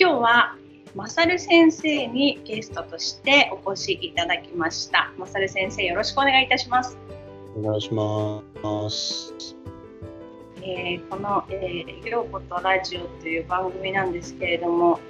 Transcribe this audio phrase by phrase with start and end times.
[0.00, 0.56] 今日は
[0.94, 5.12] まさる先生にゲストとしてお越しいただきました。
[5.18, 6.96] まさる先生、よろしくお願いいたします。
[7.56, 8.40] お願いしま
[8.88, 9.34] す。
[10.62, 15.00] えー、この、えー、ようことラジオという番組なんですけれども、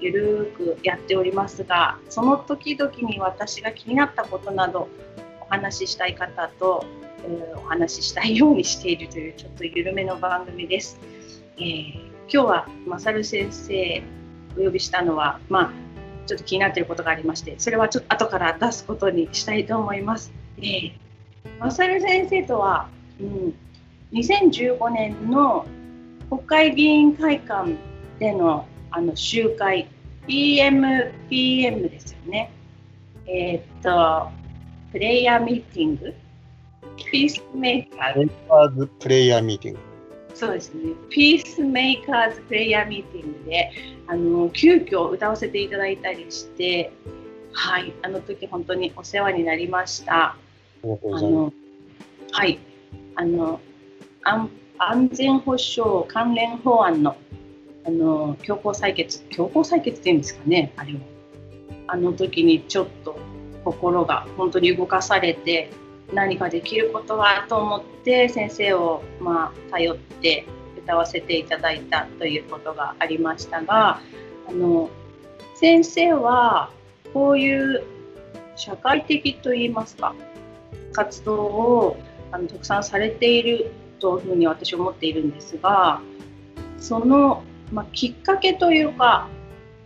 [0.00, 4.88] ゆるーくやっておりますが、その時々に私が気になったことなど
[5.42, 6.84] お話ししたい方と、
[7.24, 10.98] えー、お話ししたいようにしているというちょっと緩めの番組です。
[11.56, 11.92] えー、
[12.28, 14.02] 今日はまさる先生
[14.58, 15.70] お呼びしたのは、まあ、
[16.26, 20.32] ちょっと気になっていることがありまして、それはちょっと後から出すことにしたいと思います。
[20.58, 20.92] えー、
[21.58, 22.88] マサル先生とは、
[23.20, 23.54] うん、
[24.12, 25.66] 2015年の
[26.30, 27.74] 国会議員会館
[28.18, 29.88] でのあの集会
[30.28, 32.50] PMPM ですよね。
[33.26, 34.30] えー、っと、
[34.92, 36.14] プレイヤーミーティング？
[37.10, 38.86] ピースメーカー。
[39.00, 39.80] プレイヤーミーティング。
[40.34, 43.70] そうですね、ピースメーカーズプレイヤーミーティングで、
[44.08, 46.92] あの急遽歌わせていただいたりして、
[47.52, 50.12] はい、あの時本当にお世話になりました。
[50.24, 50.36] あ
[50.82, 51.52] の
[52.32, 52.58] はい、
[53.14, 53.60] あの
[54.24, 57.16] 安安全保障関連法案の
[57.86, 60.96] あの強行採決、強行採決っていうんですかね、あれを。
[61.86, 63.16] あの時にちょっと
[63.64, 65.70] 心が本当に動かされて、
[66.12, 70.46] 何かできることはと思って先生をまあ頼って
[70.76, 74.00] 歌わせていただいたということがありましたが
[74.48, 74.90] あの
[75.54, 76.70] 先生は
[77.12, 77.82] こういう
[78.56, 80.14] 社会的といいますか
[80.92, 81.96] 活動を
[82.30, 86.00] あのたくさんされているというふうに私は思っているんですが
[86.78, 89.28] その、まあ、きっかけというか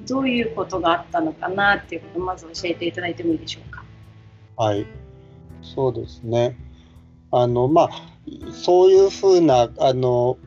[0.07, 3.85] どういうことがあったのかなっていうことをまず教えていただいてもいいでしょうか？
[4.57, 4.87] はい
[5.75, 6.57] そうですね。
[7.31, 7.91] あのまあ
[8.53, 10.39] そういうふうなあの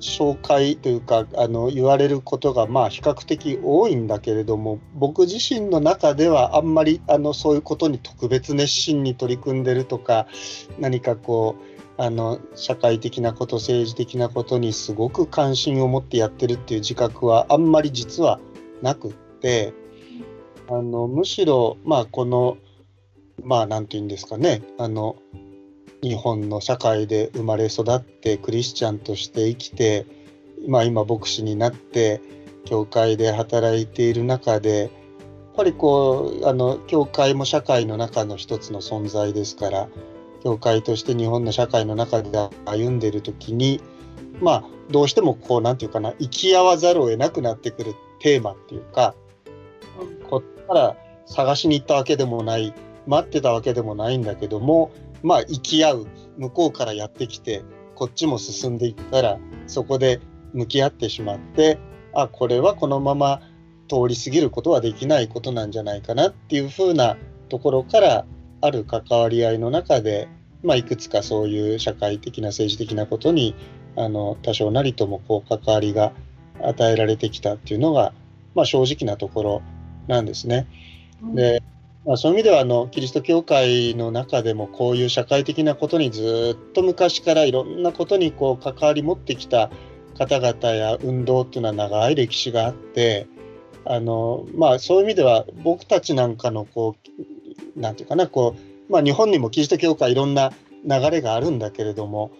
[0.00, 10.28] 紹介というかあの言われることがまあ比較的多いんだけれども僕自身の中ではあんまりあのそういうことに特別熱心に取り組んでるとか
[10.78, 18.38] 何かこうあの社会的なこと政治的なことにすごく関心を持ってやってるっていう自覚はあんまり実は
[18.82, 19.74] なくって
[20.68, 22.56] あのむしろまあこの
[23.44, 24.62] まあ何て言うんですかね。
[24.78, 25.16] あの
[26.02, 30.06] 日本の社会で生まれ育ってクリスチャンとして生きて、
[30.66, 32.20] まあ、今牧師になって
[32.64, 34.90] 教会で働いている中でやっ
[35.56, 39.88] ぱりこうあの教会も社会の中の一つの存在ですから
[40.44, 42.30] 教会として日本の社会の中で
[42.64, 43.80] 歩んでいる時に
[44.40, 49.16] まあどうしてもこう何て言うかな生き合わざるを得なくなってくるテーマっていうか
[50.30, 52.72] こっから探しに行ったわけでもない
[53.08, 54.92] 待ってたわけでもないんだけども
[55.22, 57.64] まあ生き合う向こうからやってきて
[57.94, 60.20] こっちも進んでいったらそこで
[60.52, 61.78] 向き合ってしまって
[62.14, 63.40] あこれはこのまま
[63.88, 67.16] 通り過ぎることはできないことなんじゃないかなっていうふうな
[67.48, 68.26] ところから
[68.60, 70.28] ある関わり合いの中で、
[70.62, 73.54] まあ、いくつかそういう社会的な政治的なことに
[73.96, 76.12] あの多少なりともこう関わりが
[76.62, 78.12] 与えられてきたっていうのが、
[78.54, 79.62] まあ、正直なところ
[80.06, 80.66] なんですね。
[81.34, 81.62] で
[82.04, 89.70] まあ、そういう意味ではあのキリスト教会の中でもこういう社会的なことにずっと昔からいろんなことにこう関わり持ってきた
[90.16, 93.28] 方々や運動っていうのは長い歴史があって
[93.84, 96.96] あの、まあ、そういう意味では僕たちなんかのこ
[97.76, 98.56] うなんていうかなこ
[98.88, 100.52] う、まあ、日本にもキリスト教会いろんな
[100.84, 102.30] 流れがあるんだけれども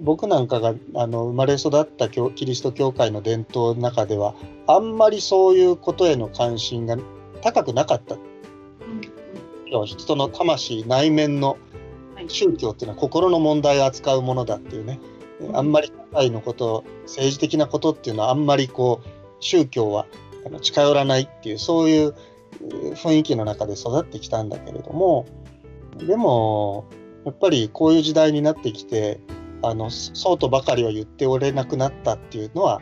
[0.00, 4.34] 僕なんかがあの生まれ育ったキリスト教会の伝統の中では
[4.66, 6.96] あんまりそういうことへの関心が
[7.42, 8.16] 高くなかった。
[9.84, 11.56] 人の魂内面の
[12.28, 15.00] 宗教っていうのは心の問題を扱うものだっていうね、
[15.54, 19.08] あんまり社会のこと政治的なことっていうのはあんまりこう
[19.40, 20.06] 宗教は
[20.60, 22.14] 近寄らないっていうそういう
[22.94, 25.26] 雰囲気の中で育ってきたんだけれども
[25.98, 26.84] でも
[27.24, 29.20] やっぱりこういう時代になってきて
[29.62, 32.80] あのそうとばかりは言っておれなくなったっていうのは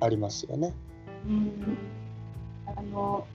[0.00, 0.74] ありますよね。
[1.26, 1.78] うん。
[2.66, 3.26] あの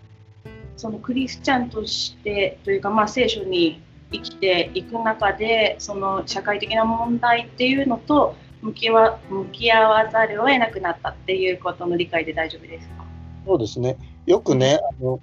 [0.75, 3.81] そのクリスチャンとしてというか、まあ、聖書に
[4.11, 13.05] 生きていく中でその社会的な問題っていうのと向きわ向き合わざるを得なくなったっていうことの理解で大丈夫ですか？
[13.45, 13.97] そうですね。
[14.25, 15.19] よくねあの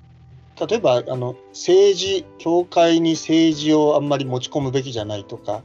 [0.69, 5.63] 例えばあの政治教会に政治をあんまり持ち込むべきじゃないとか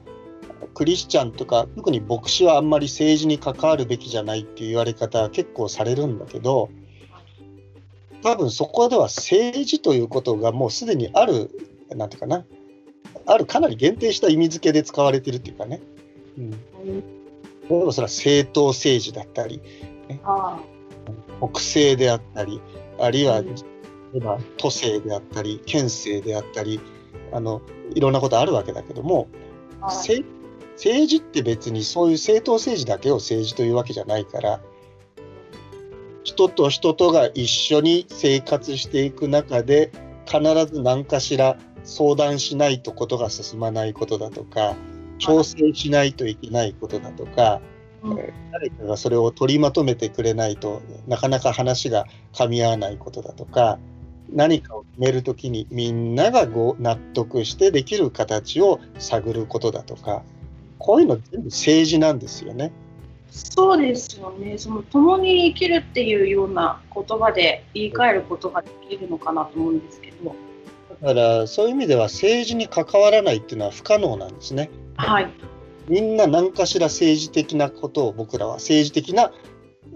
[0.74, 6.70] クリスチャンとか特に牧師はあんまり政治に関わるべきじゃないっていう言われ方は結構されるんだけど
[8.26, 11.52] 多分そこでは政治ということがもうすでにある、
[11.92, 12.44] なんていうかな、
[13.28, 15.80] あるかなり限定した意味付けで使われてるっていうかね。
[16.36, 16.52] うん。
[16.52, 16.58] 例
[17.70, 19.62] えばそれは政党政治だったり、
[20.08, 20.20] ね、
[21.40, 22.60] 国政であったり、
[23.00, 23.44] あるいは、
[24.16, 26.80] 今都政であったり県政であったり
[27.34, 27.62] あの
[27.94, 29.28] いろんなことあるわけだけども、
[29.82, 30.26] はい、政
[30.78, 34.62] 治って別にそういう政党政治だけを政治というわけじゃないから
[36.26, 39.92] 人と人とが一緒に生活していく中で
[40.26, 44.76] 必ず何かしら相談しないとことが進まないことだとか
[45.20, 47.62] 調整しないといけないことだとか、
[48.02, 48.16] うん、
[48.52, 53.78] 誰かがそれを取りまとめてくれないとなかなか話が噛み合わないことだとか
[54.32, 60.24] 何かを決める時にみんながご納得してできる形を探ることだとか
[60.80, 62.72] こういうの全部政治なんですよね。
[63.30, 64.58] そうですよね。
[64.58, 70.36] その共に生きるっていうような言葉で言い換えることができるのかなと思うんですけど。
[71.02, 74.70] だからそういう意味では政治に関わらないっていうのは不可能なんですね。
[74.96, 75.28] はい。
[75.88, 79.32] みんな何かしら政治的なことを僕らは政治的な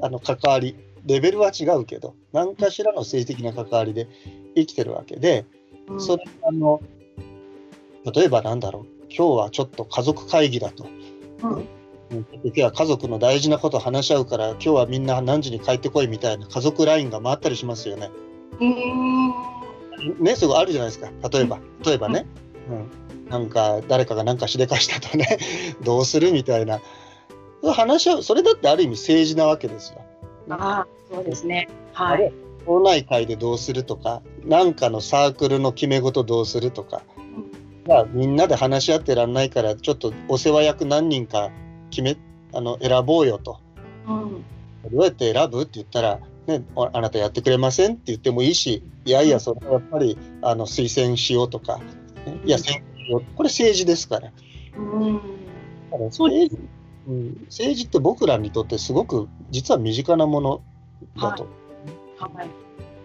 [0.02, 0.76] あの関わり
[1.06, 4.08] レベルは違うけど何かしらの政治的な関わりで
[4.56, 5.46] 生きてるわけで、
[5.88, 6.82] うん、それあの
[8.14, 10.86] 例えばなんだろう今日はちょっと家族会議だと。
[11.44, 11.79] うん
[12.12, 18.10] 今日は家族の大事なことを話し合うから今日はみんな何時に帰ってこいみたいな家族 LINE が回ったりしますよね。
[20.20, 21.12] ねそこあるじゃないですか。
[21.30, 22.26] 例えば例えばね、
[22.70, 25.38] うん、なんか誰かが何かしでかしたとね。
[25.84, 26.80] どうするみたいな。
[27.62, 30.02] 話し合うそれだってある意味政治なわけですよ。
[30.50, 31.68] あそうですね。
[31.94, 32.32] はい。
[32.66, 37.52] 町内会でどうするとか、何かのサークルの決め事どうするとか、うん、
[37.88, 41.50] まあ、みんなで話し合ってらんないから、ちょっとお世話役何人か
[41.90, 42.18] 決め
[42.54, 43.60] あの選ぼうよと。
[44.08, 44.46] うん、
[44.92, 51.80] どうやって選ぶって言ったら、ね、あなたやってくれませんって言ってもいいし、いやいや、それはやっぱりあの推薦しようとか、
[52.46, 54.32] いや、選挙しよう、これ政治ですから。
[54.78, 55.22] うん、
[56.06, 56.60] 政治
[57.10, 60.62] うん、政治って僕らにとってすごく実は身近なもの
[61.20, 61.48] だと。
[62.20, 62.50] はい、はい、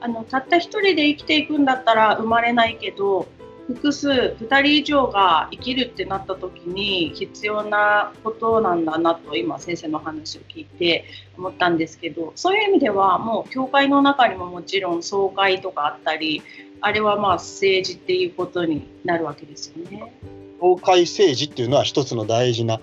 [0.00, 3.26] あのたった一人で生きていくんだったら生まれないけど
[3.66, 11.04] 複数2人以上が生きるってなった時に必要なことなんだなと今先生の話を聞いて
[11.38, 16.42] 思ったんですけどそういう意味ではもう教会の中にももちろん総会とかあったり
[16.80, 20.12] あれはまあ政治っていうことになるわけですよね。
[20.60, 22.80] 総会政治っていうのは一つの大事な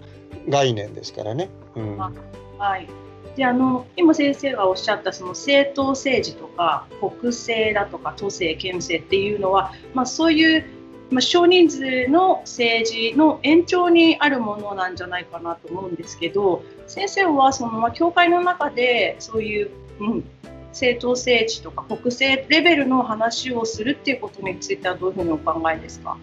[0.49, 1.49] 概念ですからね。
[1.75, 2.87] うん、はい
[3.35, 10.65] であの今先生がおっしゃったその政党政治とか国政だとか都政県政っていうのは、まあ、そういう、
[11.11, 20.23] まあ、少人数の政治の延長にあるものなんじゃないかなと思うんですけど先生はその、まあ、教会の中でそういう、うん、
[20.71, 26.17] 政党政治とか国政レベルの話をするっていうことについてはどういうふうにお考えですか？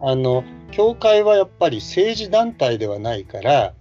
[0.00, 3.74] あの教会はやっぱり政治団体ではないから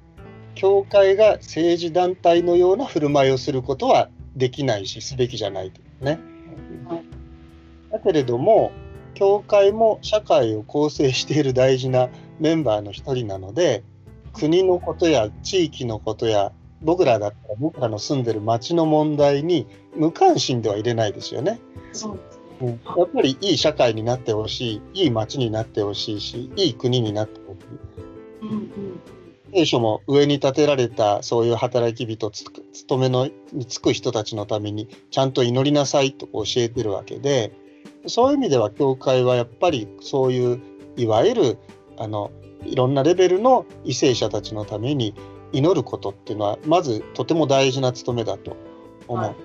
[0.56, 6.20] 教会が政治団体のような振る舞いをすることはできないしすべきじゃないとね。
[7.92, 8.72] だけれども
[9.14, 12.10] 教会も社会を構成している大事な
[12.40, 13.84] メンバーの一人なので
[14.34, 16.52] 国のことや地域のことや
[16.82, 21.60] 僕らだったら僕らの住んでる町の問題に無関心ではいれないですよね。
[21.94, 22.20] そう
[22.62, 27.58] うん、やっぱりいい社会になってほしい、いい街になってほしいし、いい国になってほし
[28.46, 28.46] い。
[28.46, 29.23] うんうん
[29.56, 37.54] 聖書も上に立てられたそういう働き人勤めのに就く人たちのためにちゃんと祈りなさいと教えてるわけで
[38.08, 40.62] そういう意味では教会はやっぱりそういう
[40.98, 41.58] いわゆる
[41.98, 42.32] あの
[42.66, 45.14] いろんなレベルの為政者たちのために
[45.52, 48.58] 祈ることっていうのはまずとても大事な務めだと
[49.08, 49.36] 思う。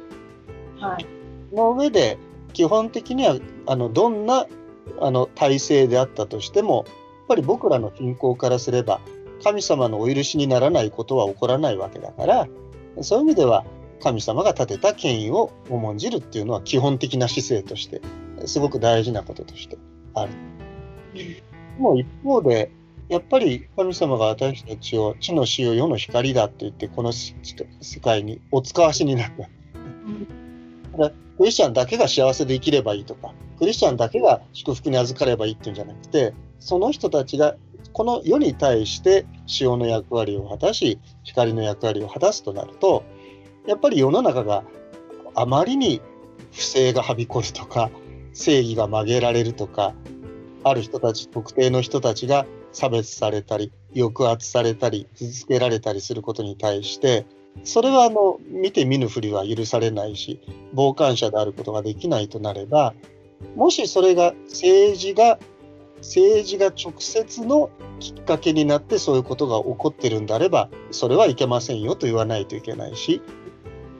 [0.80, 1.06] はい、はい、
[1.54, 2.18] の上で
[2.54, 4.46] 基本的にはあのどんな
[5.00, 9.00] あの体制であったとしてもやっぱり僕らの信仰からすれば
[9.42, 12.48] 神様のお許しにならないことは起こらないわけだから
[13.00, 13.64] そういう意味では
[14.00, 18.00] 神様が立てた権威を重んじるっていうのは基本的な姿勢として
[18.46, 19.76] すごく大事なこととして
[20.14, 20.32] ある。
[21.78, 22.70] もう一方で
[23.08, 27.34] やっぱり神様が私たちを地の死を世の光だって言ってこの世
[28.00, 29.48] 界にお使わしになった。
[31.38, 37.54] クリスチャンだけが幸せで生きればいいとか、クリスチャンだけが祝福に預かればいいっていうんじゃなくて、その人たちが
[37.92, 39.26] この世に対して
[39.60, 43.04] 塩の役割を果たし、光の役割を果たすとなると、
[43.66, 44.64] やっぱり世の中が
[45.34, 46.00] あまりに
[46.52, 47.90] 不正がはびこるとか、
[48.32, 49.94] 正義が曲げられるとか、
[50.64, 57.26] ある人たち、特定の人たちが差別されたり、抑圧されたり、傷つけられたりすることに対して、
[57.64, 60.40] それはあの見て見ぬふりは許されないし
[60.74, 62.94] 傍観者であることができないとなれば
[63.54, 65.38] もしそれが政治が
[65.98, 73.20] 政治が直接のきっかけになってそういうことが起こってるんであればそれはいけませんよと言わないといけないし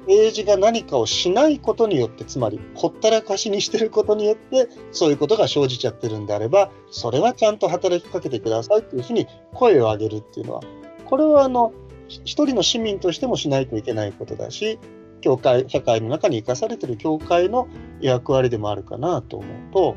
[0.06, 10.62] 政治が何かをしないことによってつまりほったらかしにしてることによってそういうことが生じちゃってるんであればそれはちゃんと働きかけてくださいというふうに声を上げるっていうのは
[11.04, 11.74] これはあの
[12.08, 14.78] 一人の市民としてもしないといけないことだし
[15.20, 17.68] 教会社会の中に生かされてる教会の
[18.00, 19.96] 役割でもあるかなと思うと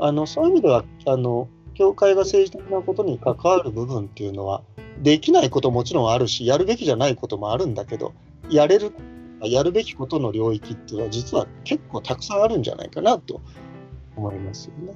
[0.00, 4.62] あのそういう意味ではあの教会が政治的なことに関わる部分っていうのは
[4.98, 8.12] できないこともちろんあるしやるべきじゃないこともあるんだけど
[8.50, 8.92] やれる
[9.42, 13.40] やるべきことの領域っていうのは実は結構たくさんあるんじゃないかなと
[14.16, 14.94] 思いますよね。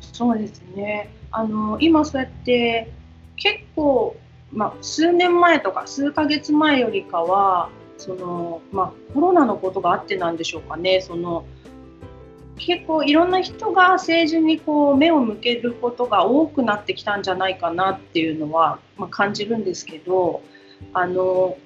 [0.00, 2.92] そうですねあの今そうやって
[3.36, 4.16] 結構、
[4.52, 11.46] まあ、数年前とか数ヶ月前よりかはその、まあ、コロナのことがあってなんでしょうかねその
[12.58, 20.42] 結構いろんな人が政治にこう目を向けることが多くなってきたんじゃないかなっていうのは、まあ、感じるんですけど
[20.92, 21.56] あの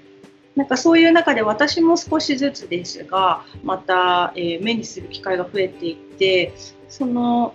[0.57, 6.53] なんかそういう中で私も少しずつですがまた、えー、目にする機会が増えていって
[6.89, 7.55] その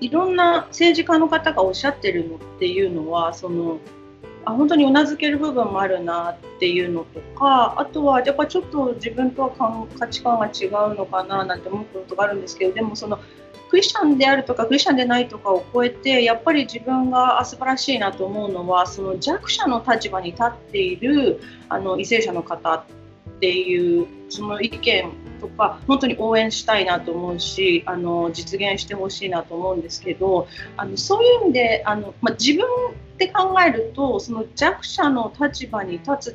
[0.00, 3.78] いろんな政治家の方がおっしゃってるのっていうのはその
[4.44, 13.18] あ本当にうなずける部分もあるなっていうのとかあとはやっぱちょっと自分とは価値観が違うのかななんて思うことがあるんですけどでもその
[13.70, 22.84] クリスチャンであるとかクリスチャンでないとかを超えてやっぱり自分があ素晴らしいなと思うのはその弱者の立場に立っているあの為政者の方
[23.42, 30.46] ていうその意見とか本当に応援したいなと思うしあの実現してほしいなと思うんですけど
[30.76, 32.64] あのそういう意味であの、まあ、自分
[33.18, 36.34] で考えるとその弱者の立場に立つ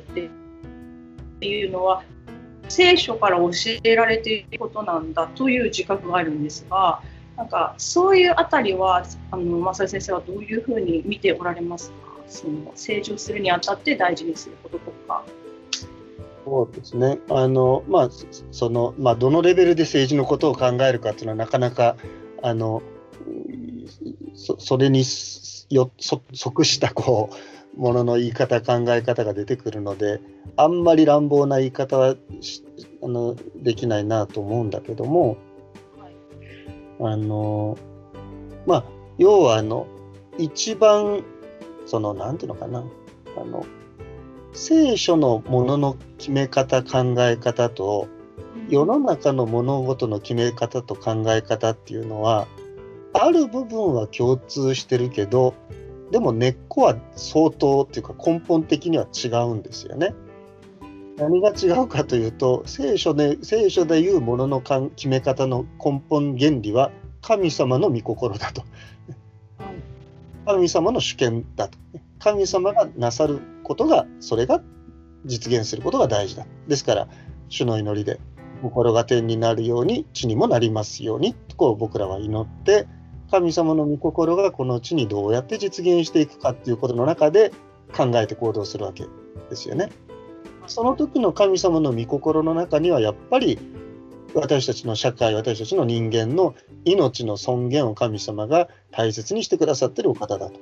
[1.40, 2.02] ていうのは
[2.68, 3.50] 聖書から教
[3.82, 7.00] えられていることなんだという自覚があるんですが。
[7.38, 11.96] なんかそういうあたりはあの正井先生はどういうふうに見ておられますか？
[12.26, 15.22] その成長するにあたって大事にすることとか。
[16.48, 17.18] そうですね。
[17.28, 18.08] あの、まあ
[18.50, 21.96] そのまあ、どのレベルで政治のことを考えるかっていうのはなかなか
[22.42, 22.82] あの
[24.34, 25.04] そそれに
[25.68, 27.30] よそ即したこ
[27.76, 30.20] うものの言い方考え方が出てくるので
[30.56, 32.16] あんまり乱暴な言い方は
[33.02, 35.36] あのできないなと思うんだけども
[37.00, 37.76] あの
[38.66, 38.84] まあ
[39.18, 39.86] 要はあの
[40.38, 41.22] 一番
[41.86, 42.84] そのなんていうのかな
[43.36, 43.64] あの
[44.60, 48.08] 聖書のものの決め方考え方と
[48.68, 52.48] 世の中の物事の決め方と考え方っていうのは
[53.14, 55.54] ある部分は共通してるけど
[56.10, 60.12] でも根っこは相当っていうか根本的には違うんですよね。
[61.16, 64.60] 何が違うかというと聖書で聖書でいうものの
[64.96, 66.90] 決め方の根本原理は
[67.22, 68.64] 神様の御心だと。
[70.46, 71.78] 神様の主権だと。
[72.18, 74.62] 神様がなさることがそれが
[75.24, 76.46] 実現することが大事だ。
[76.66, 77.08] ですから
[77.48, 78.20] 主の祈りで
[78.62, 82.86] 心が天になるように地にもなりますようにとこう僕らは祈って
[83.30, 87.52] 神様の御心がこの地にどうやって実現していくかっていうことの中で
[87.94, 89.06] 考えて行動するわけ
[89.50, 89.90] ですよね。
[90.66, 93.58] その時の神様の御心の中にはやっぱり
[94.34, 100.60] 私たちの社会私たちの人間の命の尊厳を神様が大切にしてくださってるお方だと。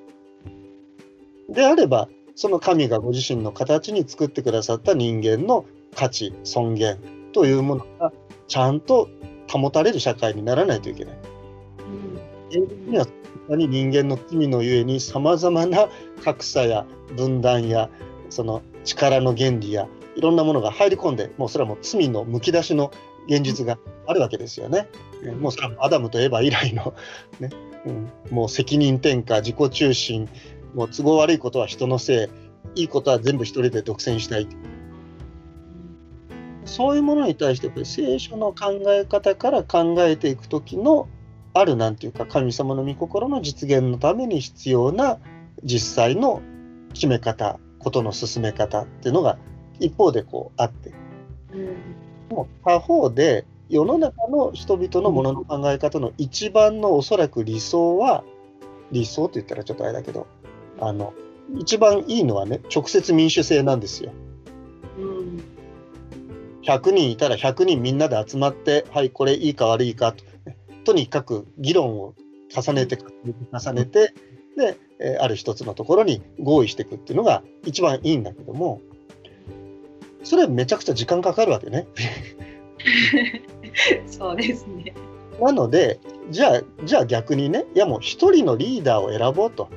[1.48, 6.98] であればその神がご自身の形に作ってくださった人間の価値尊厳
[7.32, 8.12] というものが
[8.48, 9.08] ちゃんと
[9.50, 11.16] 保たれる社会にならないといけない。
[12.50, 13.06] 現実には
[13.56, 15.88] に人間の罪のゆえにさまざまな
[16.24, 16.84] 格差や
[17.16, 17.88] 分断や
[18.28, 22.90] その力の原理やいろんなものが入り込んでもうそれはもう罪のむき出しの
[23.28, 24.88] 現実があるわけですよね。
[25.40, 26.94] もうそれはアダムとエヴァ以来の、
[27.40, 27.50] ね
[27.86, 30.28] うん、もう責任転嫁自己中心
[30.74, 32.30] もう都合悪いことは人のせ
[32.74, 34.48] いいいことは全部一人で独占したい。
[36.64, 41.08] そういうものに対して聖書の考え方から考えていく時の
[41.54, 45.18] あるなんていうか神様の御心の実現のために必要な
[45.62, 46.42] 実際の
[46.92, 49.38] 決め方ことの進め方っていうのが
[49.78, 50.92] 一方でこうあって、
[51.52, 58.24] うん、もう他方で世の中の人々のものの考え方の一番のおそらく理想は
[58.92, 60.26] 理想って言ったらちょっとあれだけど
[60.80, 61.14] あの
[61.58, 64.12] 一番いいのはね直接民主制なんですよ。
[64.98, 65.44] うん、
[66.62, 70.24] 100人いたら100人みんなで集まってはいこれいいか悪いかと
[70.84, 72.14] とにかく議論を
[72.54, 72.98] 重ねて
[73.52, 74.14] 重ねて
[74.56, 78.80] で、えある一つのところに合意していくっていうのが一番いいんだけども
[80.22, 81.86] それめちゃくちゃ時間かかるわけね。
[84.06, 84.94] そうですね
[85.40, 89.68] なのでじゃあじゃあ逆にねいやもう一人のリーダーを選ぼうと。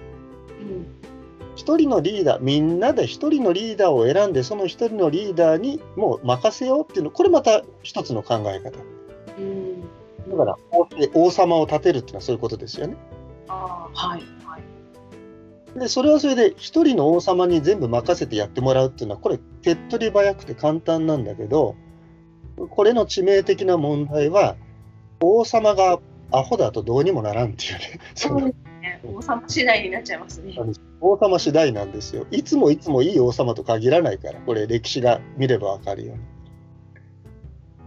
[1.55, 8.79] 一人のリーダーみんなで一人のリーダーを選んでその一人のリーダーにもう任せようっていうのこれまた一つの考え方。
[9.37, 9.99] うん
[10.29, 10.57] だから
[11.13, 12.95] 王様を立てるっていうのはそういうことですよね。
[13.47, 14.57] あはいは
[15.75, 15.79] い。
[15.79, 21.75] でそれはそれで一人の王様に全部任せてやってもらうっていうのはこれ手っ取り早くて簡単なんだけど
[22.69, 24.55] これの致命的な問題は
[25.21, 25.99] 王様が
[26.31, 27.99] アホだとどうにもならんっていうね。
[28.13, 28.55] そう。
[29.03, 30.55] 王様次第になっちゃいますね。
[31.01, 32.25] 王様次第なんですよ。
[32.31, 36.23] いつもいつもいい王様と限らないから、これ歴史が見ればわかるように。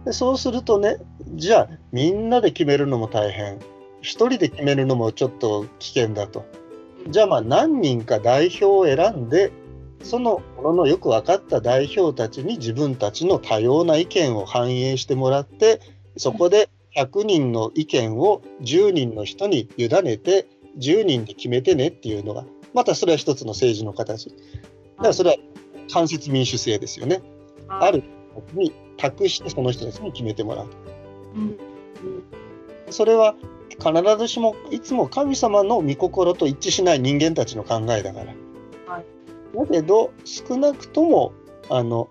[0.05, 0.97] でそうするとね、
[1.35, 3.59] じゃあみんなで決めるのも大変、
[4.01, 6.45] 一人で決めるのもちょっと危険だと。
[7.09, 9.51] じゃあまあ何人か代表を選んで、
[10.03, 15.79] そのもののよく分かった代表たちに自分たちの多様な意見を反映してもらって、
[16.17, 24.29] そこで100人の意見を10人の人に委ねて、10人で決めてねっていうのが、またそれは一つの政治の形。
[24.29, 24.35] だ
[24.97, 25.35] からそれは
[25.93, 27.21] 間接民主制ですよね。
[27.67, 28.03] ある
[28.51, 30.67] 人に託してその人たちに決めてもらう。
[31.35, 31.57] うん
[32.89, 33.35] それは
[33.71, 38.33] 必ずしもいつも神様の御心と一致しない人間たちの考えだから。
[38.87, 39.05] はい
[39.55, 41.31] だけど少なくとも
[41.69, 42.09] あの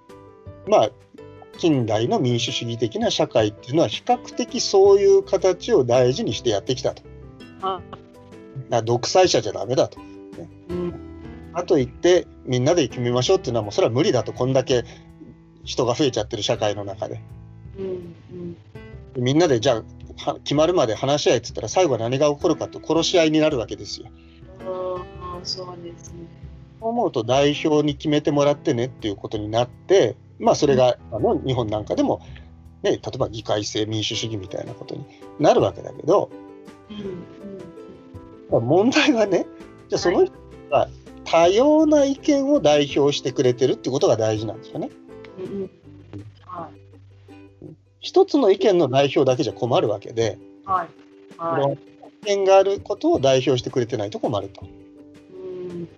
[0.69, 0.91] まあ
[1.59, 7.03] 近代の民主主義的な社会っていうのは比較的そういう形を大事にしてやってきたと。
[7.63, 7.81] あ
[8.73, 10.01] だ独裁者じゃダメだと。
[10.69, 10.95] うん
[11.55, 14.85] あと言ってみんなで決めましょうっていうのはもうそれは無理だとこんだけ
[15.65, 17.21] 人が増えちゃってる社会の中で。
[17.79, 18.57] うんうん
[19.15, 19.83] みんなでじゃあ
[20.17, 24.07] は決まるまで話し合いっつったら最後は何が起こるかと殺し合いになるわけですよ。
[24.61, 26.21] あーそうですね。
[26.81, 32.23] 思うと代表に決めてもらってねっていうことになってまあそれがあの日本なんかでも、
[32.83, 35.05] ね、例えば議会制民主主義みたいなことに
[35.39, 36.31] なるわけだけど
[36.91, 37.52] うんうん
[38.61, 39.47] 問題はね
[39.89, 40.35] じゃあその人
[40.71, 40.89] が
[41.25, 44.91] 多様な意見を代表してくれてるってことが大事なんですよね。
[46.45, 47.67] はい。
[48.01, 50.89] 一つの意見の代表だけじゃ困るわけで、はい。
[51.39, 51.59] は。
[51.59, 51.79] ない。
[52.25, 54.63] 意見があることを代表してくれてないと困ると。
[54.63, 55.89] うん。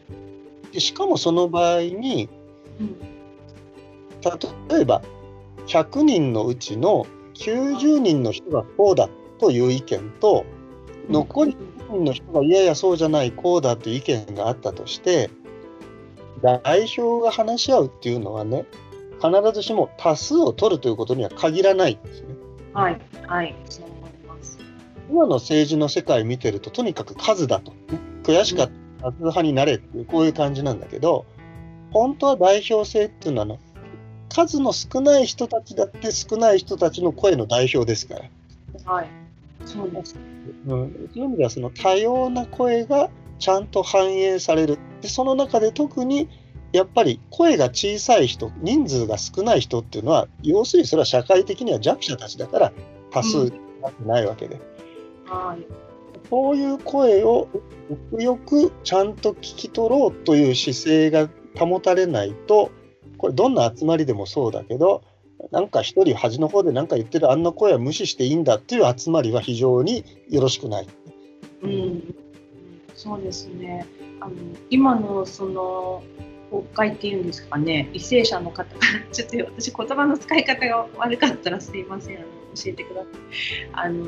[0.72, 2.28] でしかもその場合に
[2.80, 3.14] うん
[4.68, 5.02] 例えば
[5.66, 10.46] 100人のうちの90人の人がこうだという意見と
[11.10, 15.30] 残り10人の人がいやいやそうじゃないこうだという意見があったとして
[16.42, 18.66] 代表が話し合うっていうのはね
[19.16, 22.28] 必ずしも多数を取るということには限らないんですね。
[22.72, 24.58] はいはいそう思います。
[25.10, 27.76] 今の政治の世界見てるととにかく数だと、ね、
[28.22, 31.24] 悔しかった多数派になれっていうこういう感じなんだけど
[31.92, 33.58] 本当は代表制っていうのはあの
[34.28, 39.23] 数の少ない人たちだって少ない人たちの声の代表ですから、はい
[39.64, 40.16] そうです。
[40.66, 46.28] うん、そういう意味ではその多様な声がちゃんと反映されるでその中で特に
[46.72, 52.72] やっぱり声が小さい人人数が少ない人っていうのは要するにそれは社会的には弱者たちだから
[53.10, 54.60] 多数になってないわけで。
[55.26, 55.84] はい
[56.30, 57.48] そういう声を
[57.90, 62.70] よくよくちゃんと聞き取ろうという姿勢が保たれないと、
[63.18, 65.02] これどんな集まりでもそうだけど、
[65.50, 70.88] なんか一人端の方で何か言ってるあんな声は無視していいんだっていう集まりは非常によろしくない。
[71.62, 72.14] うん
[72.94, 73.86] そうですね。
[74.20, 74.34] あの
[74.70, 76.02] 今のその
[76.50, 82.18] 国会っていうんですかね、為政者の方からちょっと私言葉の使い方が悪かったらすいません。
[82.18, 83.10] あの教えてください。
[83.72, 84.06] あの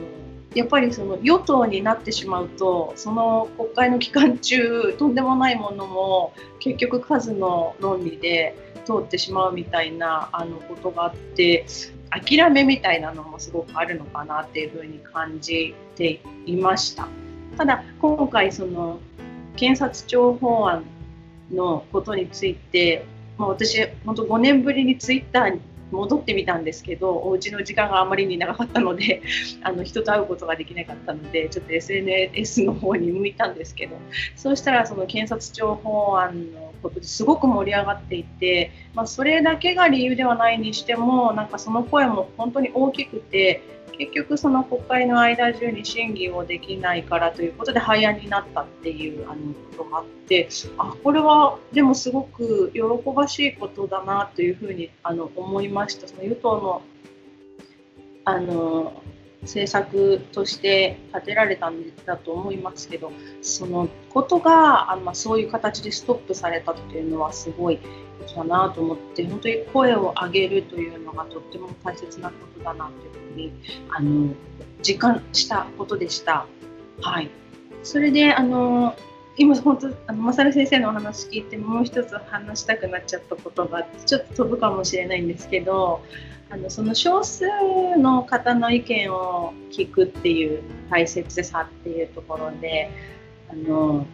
[0.55, 11.67] やっぱりその与党になってしまうとその国会の期間中とんでもないものも結局数の論理で通ってしまうみたいなあのことがあって
[12.11, 17.09] 諦めみたいなのもすごくあるのかなっていうふうに感じていました。
[17.57, 19.01] ただ今回その
[19.57, 20.85] 検察庁法案
[21.51, 23.05] のことについて、
[23.39, 29.23] まあ、私本当5年ぶりにツイッターに戻ってみたんですけどお家の時間があまりに長かったので
[29.63, 33.97] あの人と会うことができなかったのでちょっと SNS の方に向いたんですけど
[34.35, 43.63] そうしたらその検察庁法案のことですごく盛り上がっていて、まあ、それだけが理由ではないにしてもなんかその声も本当に大きくて
[43.99, 52.81] 結局その国会の間中に審議をできないからということで廃案になったっていうあのことがあってあこれはでもすごく喜
[53.15, 56.09] ばしいことだなというふうにあの思いました。
[56.09, 56.83] その与党の
[58.25, 59.03] あの
[59.43, 67.85] 政策として立てられたんだと思いますけどそのことがあの、ま、そういう形でストップされたというのはすごいこ
[68.27, 73.53] とだなと思って本当に声を上げるというのがとっても大切なことだなというふうに
[73.91, 74.35] あの
[74.83, 76.47] 実感したことでした。
[77.01, 77.31] はい、
[77.83, 78.95] それであの
[79.39, 86.03] 今本当あのマサル先生のお話聞いてもう一つ話したくなっちゃったことがちょっと飛ぶかもしれないんですけど
[86.49, 87.47] あのその少数
[87.99, 92.91] の方の意見を聞くっていう大切さっていうところで
[93.51, 94.07] あの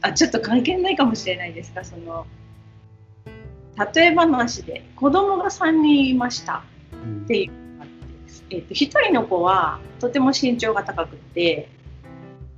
[0.00, 2.26] あちょっと関係ないかもしれないですがその
[3.94, 6.64] 例え話で子供が3人いました
[7.24, 7.52] っていう、
[8.50, 11.68] えー、と1人の子はとても身長が高くて、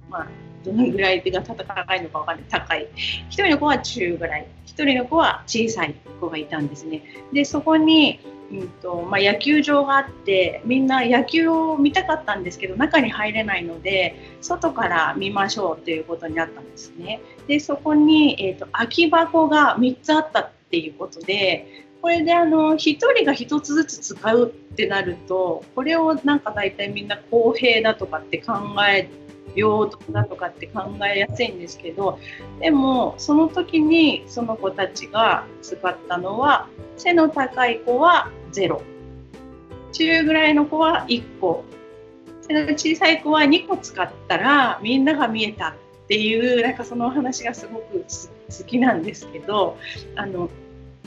[0.09, 0.29] まあ、
[0.65, 1.63] どのぐらい手が高
[1.95, 2.45] いのか分かんない。
[2.49, 2.89] 高い。
[3.29, 4.47] 1人の子は中ぐらい。
[4.67, 7.03] 1人の子は小さい子がいたんですね。
[7.33, 17.21] でそこに、うんとまあ、野球場があってみんな野球を見たかったんですけど中に入れないので外から見ましょうということになったんですね。
[17.47, 28.55] でそこに、えーと、空き箱が3つあったっていうことでこれであの1人が1つずつ使うってなるとこれをなんか大体みんな公平だとかって考
[28.87, 29.24] えて
[29.55, 32.19] 平等だとかって考えやすいんですけど
[32.61, 38.81] でもその時にその子たちが使ったのは背の高い子は0
[39.93, 41.65] 中ぐらいの子は1個
[42.43, 45.75] 背の小さい子は2個使ったらみんなが見えたっ
[46.09, 49.79] ていうなんかその話がすごく好きなんですけど
[50.17, 50.51] あの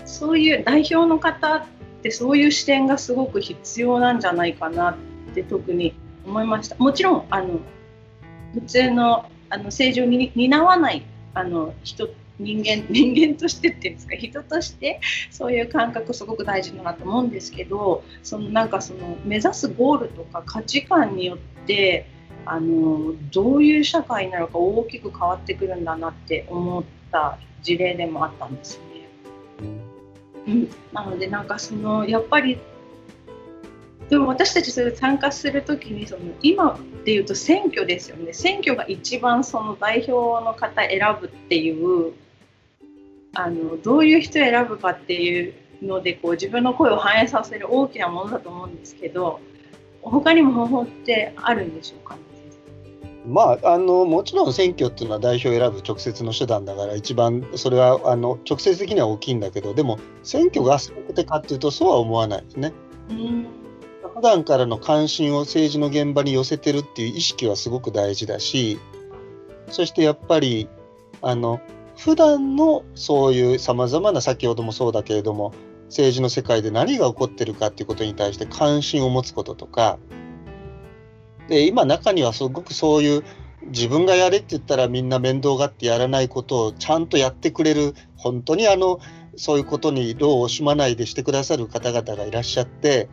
[0.06, 1.66] そういう代表の方っ
[2.02, 4.96] てそういう視点がすごく必要なんじゃないかなっ
[5.36, 5.94] て特に
[6.26, 6.76] 思いました。
[6.78, 7.60] もちろんあの
[8.60, 15.00] 普通のあの政治を担わないあの人人間 人間としてっていうんですか人として
[15.32, 22.08] そういう感覚すごく大事だなと思うんですけどそのなんかその目指すゴールとか価値観によって
[22.46, 28.84] あのどういう社会なるか大きく変わってくるんだなって思った事例でもあったんですね。
[30.48, 32.58] うん、なのでなんかそのやっぱり
[34.10, 38.34] でも私たちそれ参加するときにその今でいうと選挙ですよね。
[38.34, 42.14] 選挙が一番その代表の方選ぶっていう
[43.34, 49.40] あのどういう人を選ぶかっていうのでこう自分の声を反映させる大きなものだと思うんですけど
[50.02, 52.22] 他にも方法ってあるんでしょうか、ね、
[53.28, 62.74] まあ、あのもちろん選挙っていうのは代表を選ぶ直接の手段だから一番それはあの直接的には大きいんだけどでも選挙が全てかっていうとそうは思わないですね。
[63.10, 63.67] うん
[64.18, 68.80] 普段からの関心を政治の現場に寄せてるっていう意識はすごく大事だし
[69.70, 70.68] そしてやっぱり
[71.22, 71.62] あの
[71.96, 75.54] 普段のそういうさまざまな先ほどもそうだけれども
[75.86, 80.00] 政治の世界で何が起こってるかっていうことに対して関心を持つこととか
[81.48, 83.24] で今中にはすごくそういう
[83.68, 89.00] 自分がやれって言ったらみんな面倒がってやらないことをちゃんとやってくれる本当にあの
[89.36, 93.10] そういうことに労を惜しまないでしてくださる方々がいらっしゃって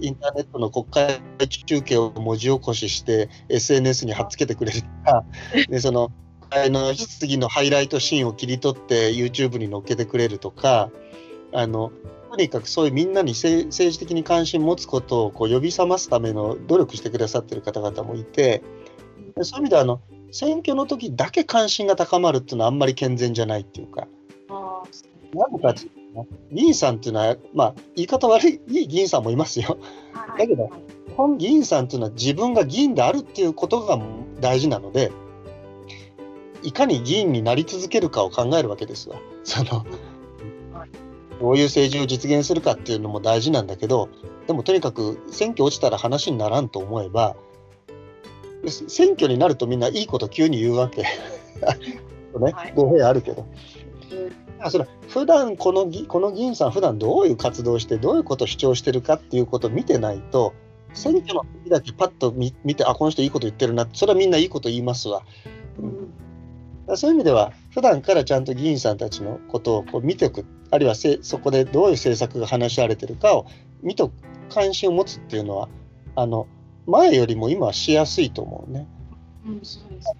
[0.00, 5.24] インターネットの国会中継を文字起こしして SNS に貼っつけてくれるとか
[5.68, 6.10] で その
[6.50, 10.90] 会の質疑のハイライトシーンを切り取って YouTube に載っけてくれるとか
[11.52, 11.92] あの
[12.30, 18.62] とにかくそういうみんなに政治的に関心を持つことをこう呼び覚ますための努力してくださってる方々もいて
[19.42, 20.00] そういう意味ではあの
[20.32, 24.06] 選挙の時だけ関心が高まるっていうのはあんまり健全じゃないっていうか。
[25.32, 25.74] なんか
[26.50, 29.78] 議員さんっていうのは、まあ、言い方悪いいい議員さんもいますよ。
[30.38, 30.70] だけど、
[31.16, 33.98] 本議員さんっていうのは自分が議員であるっていうことが
[34.40, 35.12] 大事なので、
[36.62, 39.16] いかに議員になり続けるかを考えるわけですわ。
[39.44, 39.86] その
[41.40, 44.10] どういう政治を実現するかっていうのも大事なんだけど、
[44.46, 47.34] でもとにかく選挙落ちたら話にならんと思えば、
[48.68, 51.02] 選挙になるとみんないいこと急に言うわけ。
[52.38, 53.46] ね、語弊あるけど。
[54.68, 60.52] それ普段このこの議員さん普段どういう活動してどういうことを主張してるかっていうことを見てないと
[60.92, 65.22] 選挙の時だけパッと見てあこの人いいこと言ってるなそれはみんないいこと言いますわ。
[66.88, 73.46] うん、そういう意味では普段からちゃんと議員さんたちのことをこう見ておくあるいはせそこでどういう政策が話し合われてるかを
[73.82, 74.12] 見と
[74.50, 75.68] 関心を持つっていうのは
[76.16, 76.46] あの
[76.86, 78.86] 前よりも今はしやすいと思うね。
[79.46, 80.12] うん、そうです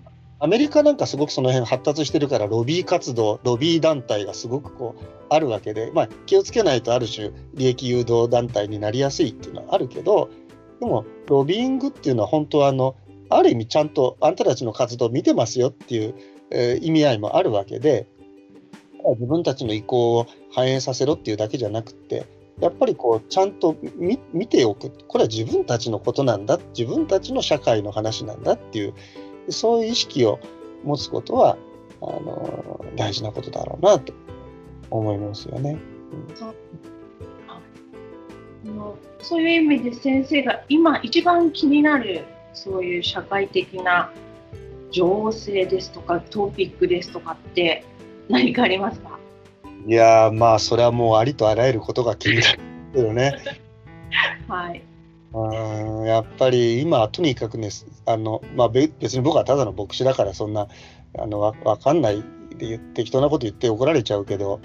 [0.42, 10.30] アメリカなんかすごくその辺発達してるからロビー活動ロビー団体がすごくこうあるわけで、まあ、気をつけないとある種利益誘導団体になりやすいっていうのはあるけど
[10.80, 12.96] でもロビーングっていうのは本当はあの
[13.28, 16.14] ある意味ちゃんとあんたたちの活動を見てますよっていう、
[16.50, 18.08] えー、意味合いもあるわけで
[19.14, 22.26] 自分たちの意向を反映させろっていうだけじゃなくて
[22.60, 23.76] やっぱりこうちゃんと
[24.32, 24.90] 見ておく。
[25.08, 26.58] これは自分たちのことなんだ。
[26.76, 28.94] 自分たちの社会の話なんだっていう
[29.48, 30.38] そういう意識を
[30.84, 31.56] 持つことは
[32.02, 34.12] あの大事なことだろうなと
[34.90, 35.78] 思いますよね。
[38.64, 38.74] うん、
[39.22, 44.12] そういう意味で先生が今一番気になるそういう社会的な
[44.90, 47.84] 情勢ですとかトピックですとかって
[48.28, 49.18] 何かありますか？
[49.86, 52.58] いやまあそれはもうありとあらゆることが気になる
[52.94, 53.34] けどね。
[54.48, 54.82] はい
[55.32, 57.70] うんやっぱり今とにかくね
[58.06, 60.66] あの、まあ、別に僕はただの牧師だからそんな
[61.18, 62.24] あのわ分かんない
[62.56, 64.60] で適当なこと言って怒られちゃうけど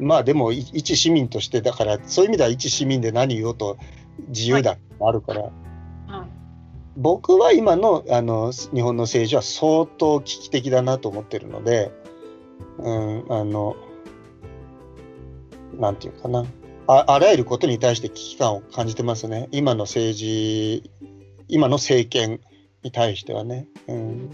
[0.00, 3.76] まあでも一市民としてだからそういう意味では一市民で何言おうと
[4.28, 5.52] 自由だってあるから、はい。
[6.08, 6.28] はい、
[6.96, 11.92] 僕は今のあの日本の政治は相当危機的だなと思ってるので、
[12.78, 13.76] うん、あの
[15.74, 16.44] なんていうかな
[16.90, 19.48] ああらゆることに対して危機感を感じてますね。
[19.52, 20.90] 今の政治
[21.46, 22.40] 今の政権
[22.82, 23.68] に対してはね。
[23.88, 24.30] うん。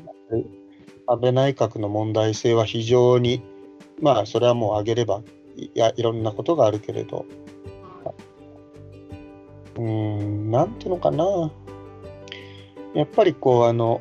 [1.09, 3.43] 安倍内閣の問題性は非常に
[4.01, 5.23] まあそれはもう挙げれば
[5.57, 7.27] いやいろんなことがあるけれど。
[9.77, 11.51] うんなんていうのかな。
[12.95, 14.01] やっぱりこうあの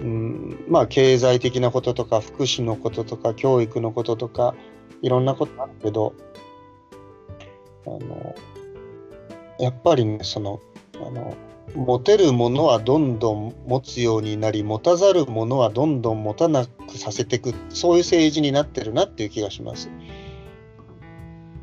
[0.00, 4.54] うんまあ経済的なこととか福祉のこととか教育のこととか
[5.02, 6.14] いろんなことあるけど
[7.86, 8.34] あの
[9.58, 10.60] やっぱりねその
[10.94, 11.36] あの
[11.74, 19.90] 持てるものはどんどん持つようになり持たざるものはどんどん持たなくさせていくそういう政治になってるなっていう気がします。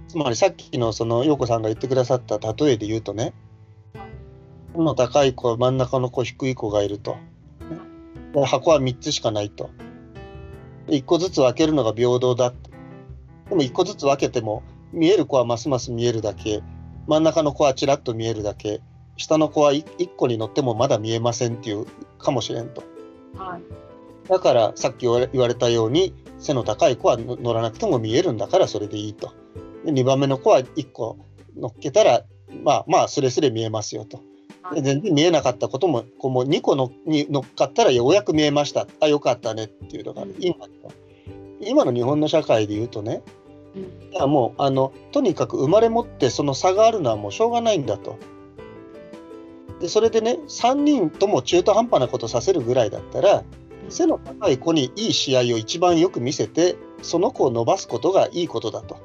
[0.07, 3.33] つまりさっきのその陽子さんが言ってくださった例えで言うとね
[4.75, 7.17] の高い子真ん中の子低い子がいると。
[8.45, 9.69] 箱は3つしかないと。
[10.87, 12.53] 1個ずつ分けるのが平等だ
[13.49, 16.63] でも1個ずつ分けても見える子はますます見えるだけ。
[17.07, 18.81] 真ん中の子はちらっと見えるだけ。
[19.17, 21.85] 下の子は1個に乗ってもまだ見えませんっていう
[22.17, 22.83] かもしれんと。
[23.37, 29.33] はい、だからさっき言われたように背の高い子は乗らなくても見えるんだからそれでいいと。
[29.85, 31.17] で2番目の子は1個
[31.55, 32.23] 乗っけたら
[32.63, 34.21] まあまあすれすれ見えますよと。
[34.73, 38.87] で全然見えなかったこともこうも2個のに乗っかったらようやく見えました。
[38.99, 40.55] あよかったねっていうのが今
[41.61, 43.23] 今の日本の社会で言うとね、
[44.11, 48.17] いやもうあのとにかく生まれ持ってその差があるのはもうしょうがないんだと。
[49.79, 53.43] でそれでね3人とも中途半端なことさせるぐらいだったら
[53.89, 58.97] 背の高い子にいい試合を一番よく見せてその子を伸ばすことがいいことだと。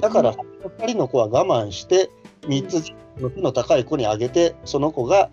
[0.00, 2.10] だから2人の子は我慢して
[2.42, 5.30] 3つの背の高い子に上げてその子が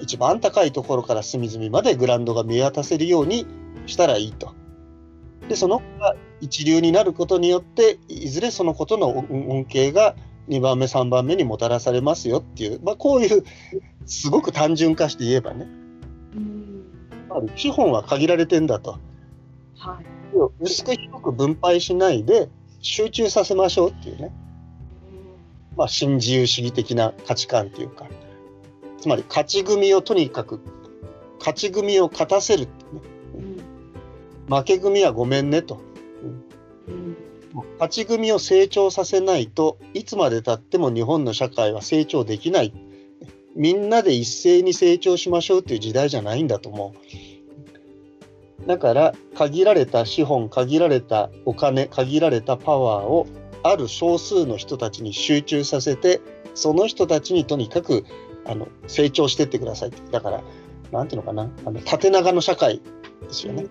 [0.00, 3.46] 一番高いところから隅々までグラウンドが見渡せるように
[3.86, 4.59] したらいいと。
[5.50, 10.14] でその子が一流になることによっていずれそのことの恩恵が
[10.48, 13.42] 2番目3番目にもたらされますよっていう、まあ、こういう
[14.06, 15.66] すごく単純化して言えばね、
[17.56, 19.00] 資本は限られてんだと、
[19.76, 20.04] はい、
[20.60, 22.48] 薄く広く分配しないで
[22.80, 24.32] 集中させましょうっていうね、
[25.76, 28.06] まあ、新自由主義的な価値観っていうか。
[29.00, 30.60] つまり勝ち組をとにかく
[31.38, 33.00] 勝ち組を勝たせるってね、
[34.50, 35.80] 負け組はごめんねと。
[36.88, 37.16] うん。
[37.74, 42.74] 勝ち組を成長させないといつまでたっても日本の社会は成長できない。
[43.54, 46.94] みんなで一斉に成長しましょうっていう時代じゃないんだと思
[48.64, 48.66] う。
[48.66, 53.26] だから限られた資本限られたお金限られたパワーを
[53.62, 56.20] ある少数の人たちに集中させて
[56.54, 58.04] その人たちにとにかく
[58.46, 59.92] あの成長してってください。
[60.10, 60.42] だから
[60.92, 61.48] なんていうのかな。
[61.64, 62.82] あの縦長の社会で
[63.30, 63.66] すよね。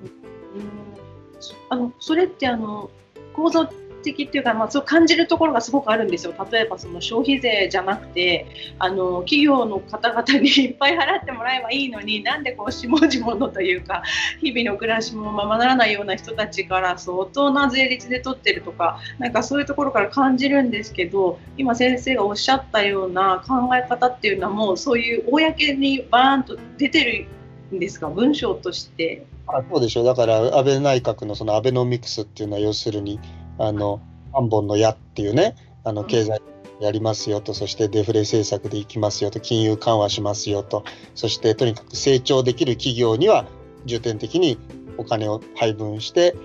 [1.69, 2.89] あのそれってあの
[3.33, 3.69] 構造
[4.01, 6.33] 的っていうか、まあ、そう感じるところがすごくあるんですよ。
[6.51, 8.47] 例えばその消費税じゃなくて
[8.79, 14.03] あの企業の方々にいっぱい払ってもらえばいいのになんでこう下々のというか
[14.39, 27.27] 日々の暮らしもままならないような人たちから相当な税率で取ってるとかなんかそういうところから感じるんですけど今先生がおっしゃったような考え方っていうのはもうそういう公にバーンと出てる
[27.71, 28.09] ですか？
[28.09, 29.25] 文章として。
[29.47, 30.01] あそうでしょ。
[30.01, 33.19] うだから安倍内閣のそのアベノミクスっていうのは要するに
[33.57, 34.01] あの
[34.33, 36.41] 3本の矢っていうねあの経済
[36.79, 43.45] やりますよとそしてデフレ政策でいきますよと金融緩和しますよとそしてとにかく成長できる企業には
[43.85, 44.57] 重点的に
[44.97, 46.35] お金を配分して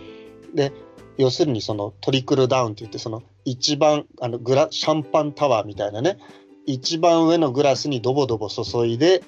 [0.54, 0.72] で
[1.18, 6.18] 要するにそのトリクルダウンって言ってその一番あのグラシャンパンタワーみたいなね
[6.66, 9.22] 一番上のグラスにドボドボ注いで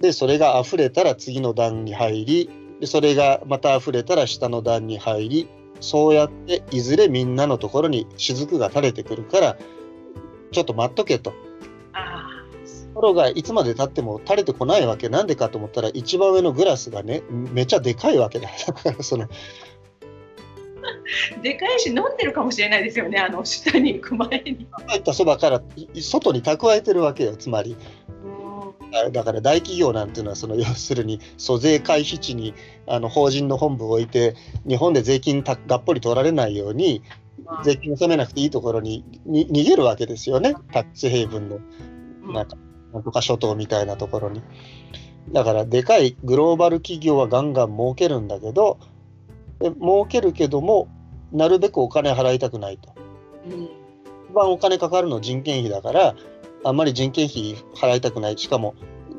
[0.00, 5.48] でそれが溢れたら次の段に入りでそれがまた溢れたら下の段に入り
[5.80, 9.56] そうやっていずれみんなのところに雫が垂れてくるから
[10.52, 11.32] ちょっと待っとけと。
[12.94, 15.08] ところがいつまでたっても垂れてこないわけ。
[15.08, 18.48] なんでかと思ったら一番上のグラスがねめちゃでかいわけだ。
[18.66, 19.28] だからその。
[21.42, 25.62] でかいし飲んでるかもしれないですよねあの下に行く前に入ったそばから
[26.00, 27.76] 外に蓄えてるわけよつまり。
[29.12, 32.54] だから大企業なんていうのはその要するに租税回避地に
[32.86, 34.34] あの法人の本部を置いて
[34.66, 37.02] 日本で税金たがっぽり取られないように
[37.64, 40.54] 税金を納めなくていいところにに逃げるわけですよね。
[40.72, 41.60] タックスヘイブンの
[42.32, 42.56] なんか
[42.92, 44.42] なんとか諸島みたいなところに。
[45.32, 48.78] だからでかいグローバル企業はガンガン儲けるんだけど
[49.60, 50.88] で儲けるけども
[51.32, 52.94] なるべくお金払いたくないと。
[53.46, 53.68] うん。
[54.30, 56.14] 一番お金かかるの人件費だから
[56.64, 58.74] あんまり人件費払いたくないしかも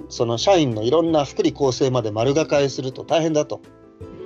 [0.09, 3.61] その社員のいろんな福利厚生まで丸がかえすると大変だと。
[4.01, 4.19] うん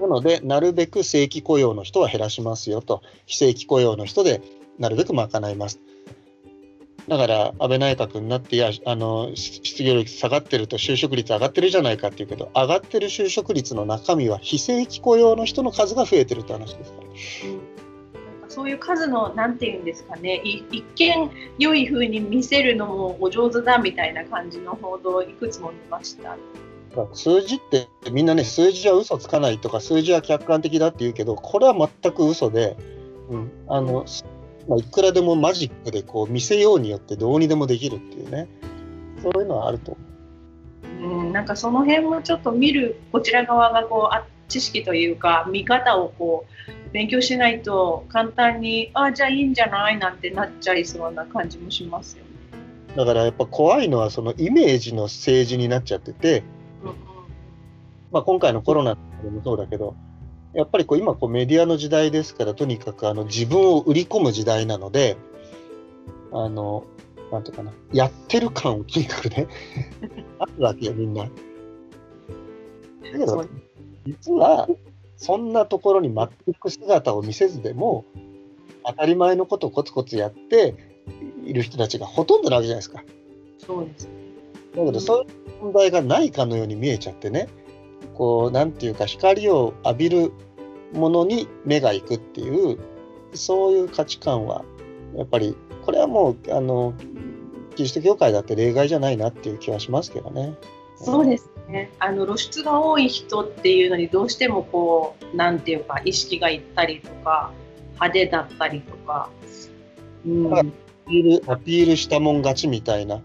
[0.00, 4.40] なのでなるべく正規雇用の人は減らしますよと非正規雇用の人で
[4.78, 5.78] なるべく賄います。
[7.06, 17.06] だから安倍内閣になっていやあのし失業率下がってると就職率上がってるじゃないかっていうけど上がってる就職率の中身は非正規雇用の人の数が増えてるって話ですから。
[18.50, 26.36] そういう数のなんていうんですかねい一見良い風に見せるのもお上手だみたいな感じの報道をいくつも見ました。
[27.14, 32.76] 数字ってみんなね数字は嘘つかないとか数字は客観的だって言うけどこれは全く嘘で、
[33.28, 34.04] うんあの
[34.68, 38.48] まあ、いくらでもマジックでこう見せようによってどうにでもできるっていうね
[39.22, 40.00] そういうのはあると思
[41.00, 52.30] うん、なんかその辺もちょっと見るこちら側がこうあ知識というか見方をこう勉強しないと簡単にあじゃあいいんじゃないなんてなっちゃいそうな感じもしますよね。
[52.94, 56.42] うだからやっぱ怖いのはそのイメージの政治になっちゃってて、
[56.82, 56.94] うん
[58.10, 59.94] まあ、今回のコロナでもそうだけど
[60.52, 65.16] やっぱりこう今こうメディアの時代ですからとにかくあの自分を売り込む時代なので
[66.32, 66.84] あの
[67.30, 69.46] なんていうかなやってる感をとにかくね
[70.40, 71.24] あるわけよみんな。
[71.24, 71.30] だ
[73.12, 73.44] けど
[74.06, 74.68] 実は
[75.20, 78.06] そんなところに全く姿を見せずでも
[78.86, 80.74] 当たり前のことをコツコツやって
[81.44, 83.04] いる人たちがほとんどなわけじゃないですか。
[83.58, 84.12] そうですね。
[84.74, 85.26] だけどそうい
[85.60, 87.48] う問題がないかのように見えちゃってね
[88.14, 90.32] こうなんていうか光を浴びる
[90.94, 92.78] ものに目が行くっていう
[93.34, 94.64] そういう価値観は
[95.14, 95.54] やっぱり
[95.84, 96.94] これはもうあの
[97.76, 100.56] キリスト教会だって例外じゃないなっていう気はしますけどね。
[100.96, 101.90] そうですね。
[101.98, 107.52] あの露出が多い人っていうのにどうしてもこうなんていうか意識がいったりとか
[107.94, 109.30] 派手だったりとか。
[110.26, 113.20] うん、アピールアピールしたもん勝ちみたいな。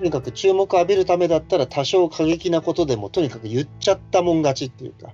[0.00, 5.10] とにかく注目を浴びるためだったら多少過激なことでもとにかく言っちゃったもん勝ちっていうか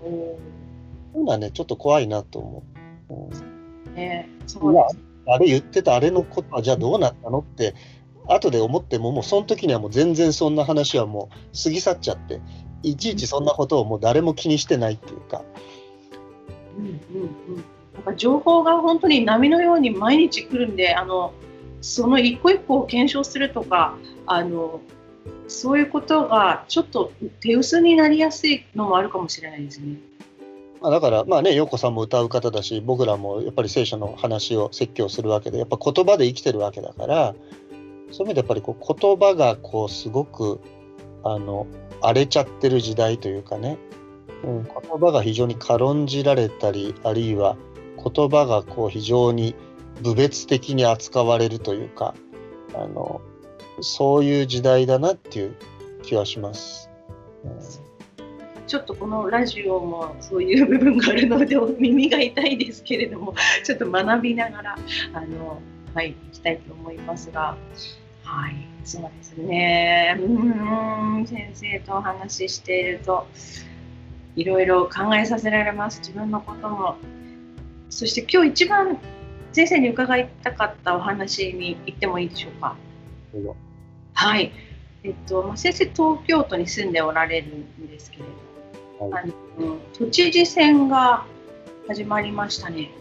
[0.00, 2.62] おーそういうのはねちょっと怖いなと思
[3.10, 3.14] う。
[3.14, 7.74] うんね、そうですあれ言ってたあれのことはじゃあどうなったのって
[8.28, 12.40] 後で思ってももうその時にはもう全然そんな話はもう過ぎ去っちゃって
[12.82, 15.42] いちいちそんなことをもう誰も気にしてないっていうか
[16.78, 16.92] うんうん
[17.56, 21.32] うん、なんか情報が本当に波のように毎日来るんであの
[21.80, 24.80] その一個一個を検証するとかあの
[25.48, 29.96] そういうことがちょっと手薄になりやすいのもあるかもしれないですね。
[30.80, 37.34] まあだからまあね陽子さんも歌う方だし僕らもやっぱり聖書の話を説教するわけでやっぱ言葉で生きてるわけだから
[38.10, 40.60] そういう意味でやっぱりこう言葉がこうすごく
[41.22, 41.66] あの
[42.00, 43.78] 荒れちゃってる時代というかね、
[44.44, 47.56] うん、言葉が非常に軽んじられたりあるいは
[47.96, 49.54] 言葉がこう非常に
[50.02, 52.14] 侮蔑的に扱われるというか
[52.74, 53.20] あの
[53.80, 55.56] そういう時代だなっていう
[56.02, 56.90] 気はします。
[57.44, 57.90] うん。
[58.70, 64.78] ちょっとこのラジオもそういう部分があるので耳が痛いですけれどもちょっと学びながら
[65.12, 65.60] あの
[65.92, 67.56] はいいきたいと思いますが
[68.30, 68.54] はい。
[68.84, 70.16] そうですね。
[70.20, 73.26] うーん先生とお話ししていると
[74.36, 75.98] いろいろ考えさせられます。
[75.98, 76.96] 自分のことも。
[77.88, 78.98] そして今日一番
[79.52, 82.76] 先生に伺いたかったお話に行ってもいいでしょうか？
[84.14, 84.52] はい。
[85.02, 88.24] えっとまあ先生東京都に住んでおられるんですけれ
[89.00, 89.24] どはい。
[89.58, 91.24] あの都知事選が
[91.88, 92.92] 始まりましたね。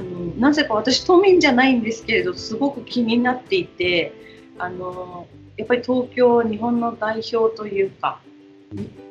[0.00, 0.08] あの
[0.38, 4.14] なぜか私都民じゃないんですけれどすごく気になっていて
[4.58, 5.26] あの
[5.58, 8.18] やっぱり東京日本の代表というか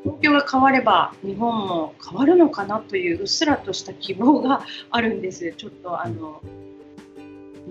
[0.03, 5.53] 東京が変われば日本も変わるのかなといううっすらとした希望があるんです。
[5.55, 6.41] ちょっとあの、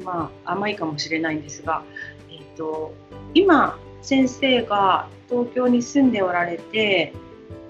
[0.05, 1.83] まあ甘いかもしれないんですが、
[2.31, 2.95] えっと
[3.35, 7.15] 今先生が東京に住んでおられて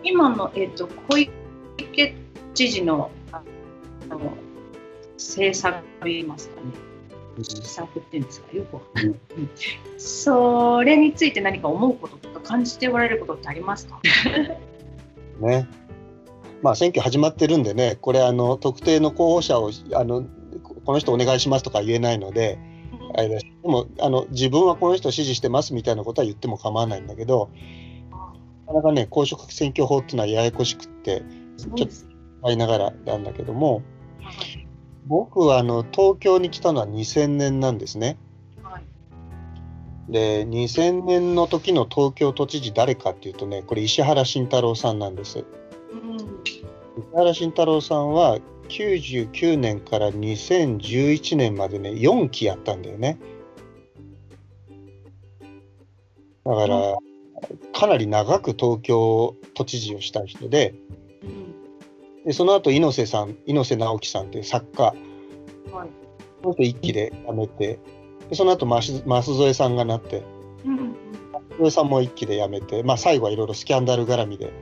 [0.02, 2.16] 今の、えっと小池
[2.54, 3.40] 知事のあ
[4.08, 4.32] の
[5.18, 6.72] 政策といいますかね。
[7.42, 8.56] 施策っていうんですか？
[8.56, 9.50] よくわかんない、うん。
[9.98, 14.00] それについて何か思うこととか感じておられることってありますか？
[15.40, 15.68] ね。
[16.62, 20.24] まあ選挙始まってるんでね、これあの特定の候補者をあの
[20.84, 22.58] この人お願いしますとか言えないので、
[23.14, 27.50] あれでもあの自分はこの人を支持してますみたいなことは言っても構わないんだけど
[28.66, 31.22] なかなかね公職選挙法っていうのはややこしくって
[31.56, 31.86] ちょっと
[32.42, 33.82] ありながらなんだけども
[35.08, 38.18] 僕はあの東京に来たのは2000年なんですね。
[40.08, 45.44] で2000年の時の東京都知事誰かっていうとねこれ石原慎太郎さんなんです。
[45.92, 46.62] うん、石
[47.14, 48.38] 原慎太郎さんは
[48.68, 53.18] 99年から2011年までね4期やったんだよね。
[56.44, 56.96] だから、
[57.74, 60.74] かなり長く東京都知事をした人で、
[62.28, 65.88] でその後猪瀬さん猪瀬直樹さんっていう作家、はい、
[66.42, 67.80] その1期で辞めて
[68.28, 70.22] でその後舛添さんがなって、
[70.66, 74.52] うん、舛添さんも1期で辞めて、まあ、最後はいろいろスキャンダル絡みで、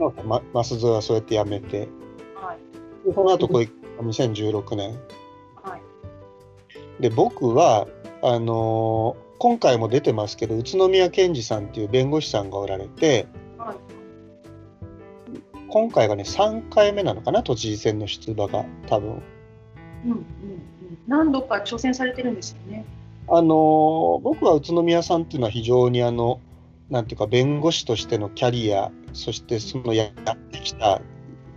[0.00, 1.88] うん、ま、舛添はそうやって辞めて、
[2.36, 2.56] は
[3.04, 4.98] い、でその後こう2016年、
[5.62, 5.82] はい、
[7.02, 7.86] で僕は
[8.22, 13.26] あのー、今回も出てますけど宇都宮健児さんっていう弁護士さんがおられて、
[15.68, 17.42] 今回がね3回目なのかな？
[17.42, 19.22] 都知事選の出馬が多分。
[20.04, 20.24] うんうん、
[21.06, 22.84] 何度か挑戦されてるんですよね。
[23.28, 26.40] あの僕は宇都宮さんっていうのは非常にあの
[26.90, 31.00] なんていうか弁護士としてのキャリアそしてそのやってきた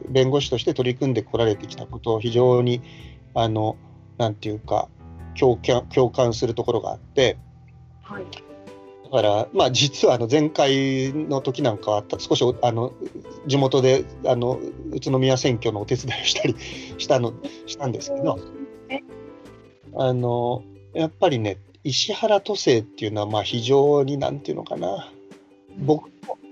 [0.08, 2.82] 弁護士として取り組んでこられてきたことを非常に
[3.36, 3.78] あの
[4.18, 4.90] なんていうか
[5.40, 7.38] 共感共感するところがあって、
[8.02, 8.26] はい、
[9.12, 12.94] だから、まあ、実はあの前回の時なんかは少しあの
[13.48, 14.60] 地元であの
[14.92, 16.56] 宇都宮選挙のお手伝いをしたり
[16.98, 17.34] したの
[17.66, 18.38] したんですけど
[19.96, 25.12] あのやっぱりね石原都政っていうのはまあ非常になんていうのかな。
[25.80, 26.10] 僕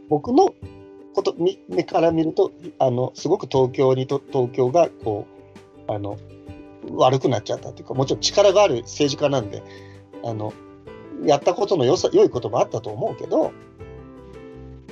[0.09, 0.53] 僕の
[1.13, 1.35] こと
[1.67, 5.25] 目から見るとあのすごく東京にと東京がこ
[5.87, 6.17] うあの
[6.91, 9.63] 悪くなっちゃったっていうかもちろん力がある政治家なんで
[10.23, 10.53] あの
[11.23, 13.51] やったことの良さ良いこともあったと思うけど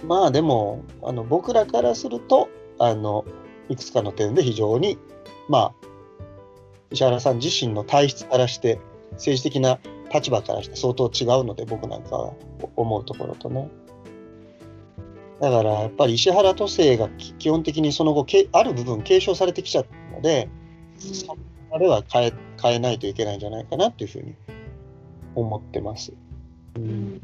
[0.08, 2.50] まあでもあの僕らからすると
[2.80, 3.26] あの
[3.70, 4.98] いくつかの点で非常に
[5.50, 5.74] まあ
[6.92, 8.80] 石原さん自身の体質からして
[9.14, 9.80] 政治的な
[10.14, 12.34] 立場からして相当違うので僕なんかは
[12.76, 13.70] 思うところとね。
[15.42, 20.48] だからやっぱり石原都政が基本的にその後ある部分継承されてきちゃったので、
[21.72, 24.34] あれは変え変えないといけないんじゃないかなっていうふうに
[25.36, 26.14] 思ってます。
[26.76, 27.22] うん、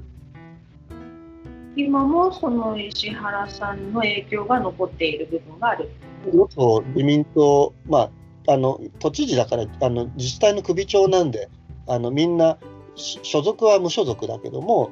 [1.75, 5.89] 今もその石原さんの影響が残っている部分がある。
[6.33, 8.11] 元自民党、ま
[8.47, 11.49] あ、あの都知事だからあの自治体の首長なんで
[11.87, 12.57] あのみんな
[12.95, 14.91] 所属は無所属だけども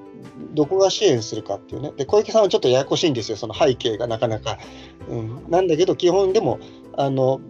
[0.53, 4.57] どこが支援するかっていうねで小池さんはちょっとややこしいんですよその背景がなかなか。
[5.07, 6.59] うん、なんだけど基本でも
[6.97, 7.41] あの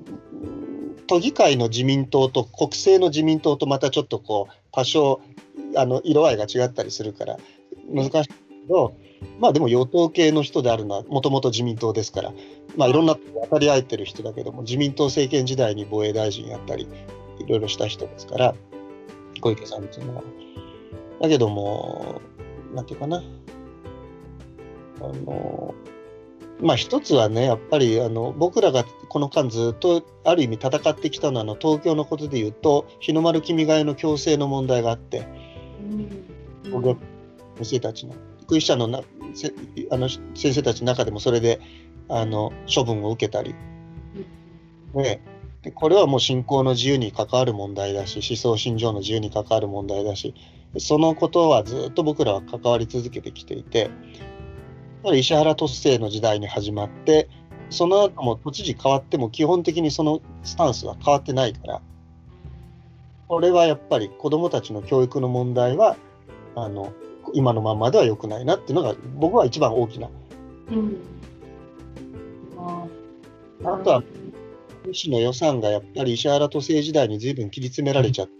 [1.09, 5.21] 都議会の自民党と国政の自民党とまたちょっとこう多少
[5.75, 7.37] あの色合いが違ったりするから
[7.91, 8.33] 難しいけ
[8.69, 8.93] ど、
[9.39, 12.31] まあでも与党系の人であるのはもともと自民党ですから、
[12.77, 16.87] まあ、いろんな渡り合えてる人だけども自民党政権時代に防衛大臣やったり
[17.39, 18.55] いろいろした人ですから
[19.41, 20.23] 小池さんっていうのは。
[21.21, 22.21] だけども
[22.75, 23.23] なんていうかな
[25.01, 25.73] あの
[26.61, 35.27] まあ一つはねやっぱりあの僕らがこの間ずっとある意味戦ってきたのはあの東京のことでいうと日の丸君が代の強制の問題があって。
[37.63, 38.13] 先生たちの
[38.47, 39.01] クリスチャンのな
[39.33, 39.53] せ
[39.91, 41.59] あの先生たちの中でもそれで
[42.07, 43.53] あの処分を受けたり、
[44.95, 45.21] で
[45.61, 50.33] でこれはもう信仰の自由に関わる問題だし思想信条の自由に関わる問題だし
[50.77, 53.89] そのことはずっと僕らは関わり続けてきていて
[55.03, 57.29] 石原都政の時代に始まって
[57.69, 61.81] その後も都知事変わっても基本的にそのスタンスは変わってないから
[63.27, 65.95] これはやっぱり子どもたちの教育の問題は
[66.55, 66.91] あの
[67.33, 70.09] 今のままでは良くないなっていうのが僕は一番大きな。
[70.71, 70.97] うん、
[73.63, 74.03] あとは
[74.91, 78.33] 市の予算がやっぱり石原都政時代に随分切り詰められちゃって、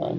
[0.00, 0.16] あの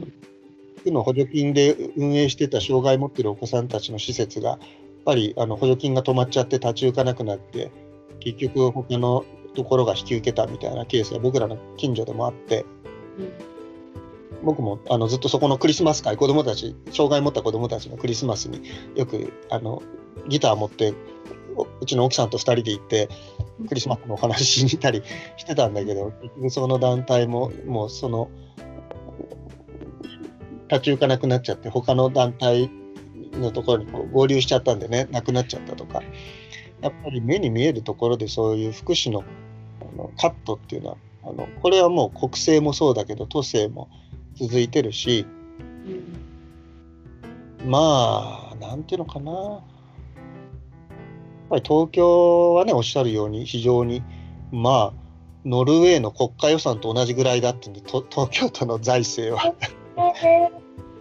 [0.84, 4.60] 区の補助金で運営してた障害を持ってるお子さんたちの施設が
[5.06, 7.72] ぱりあの補助金が止まっちゃって立ち行かなくなって
[8.20, 9.26] 結局他の
[9.56, 12.66] ところが引き受けたみたいなケースが僕らの近所でもあって。
[14.44, 18.62] 僕もあのずっとそこのクリスマス会子供たち障害を持った子供たちのクリスマスに
[18.96, 19.84] よくあの
[20.28, 20.96] ギター持って
[21.80, 23.10] うちの奥さんと2人で行って
[23.68, 25.04] クリスマスのお話しに行ったり
[25.38, 28.32] してたんだけど結局その団体ももうその
[30.70, 32.72] 立ち行かなくなっちゃって他の団体
[33.34, 36.02] のところにこう合流しちゃったんでねなくなっちゃったとか
[36.82, 39.24] やっぱり目に見えるところでそういう福祉の
[39.82, 43.90] あのカットっていうのはあのこれはもう国政もそうだけど都政も
[44.36, 45.26] 続いてるし、
[45.86, 46.22] うん
[47.66, 49.32] まあ、なんていうのかな。
[49.32, 49.62] やっ
[51.50, 54.02] ぱり東京はね、おっしゃるように、非常に、
[54.52, 55.02] まあ、
[55.46, 59.54] ノルウェーの国家予算と同じぐらいだってんで、と東京都の財政は。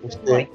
[0.03, 0.51] そして、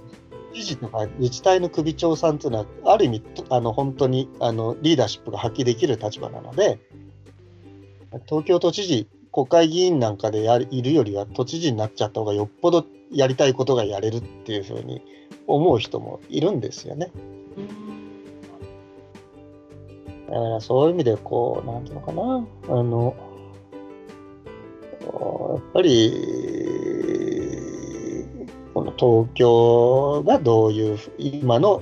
[0.56, 6.80] 知事とか自治体の首長さんっていうのは、ある意味、あの本当にあのリーダーシップが発揮できる立場なので、
[8.28, 15.02] 東京都知事、国会議員なんかでやいるよりは、都知事になっちゃった方がよっぽどやりたいことがやれるっていうふうに
[15.46, 17.12] 思う人もいるんですよね。
[20.28, 23.16] だからそういう意味で、こう、なんていうのかな、あの、
[25.04, 27.45] やっぱり、
[28.76, 31.82] この東京がどういう、今の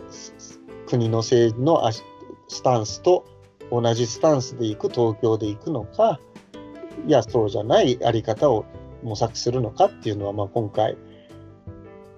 [0.85, 1.91] 国の政治の
[2.47, 3.25] スタンスと
[3.71, 6.19] 同じスタンスでいく東京でいくのか、
[7.07, 8.65] いや、そうじゃないあり方を
[9.01, 10.95] 模索するのかっていうのは、まあ、今回、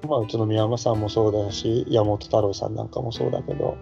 [0.09, 3.77] まあ、宇都宮山さんもそうだし、山本太郎さんなんかもそうだけど、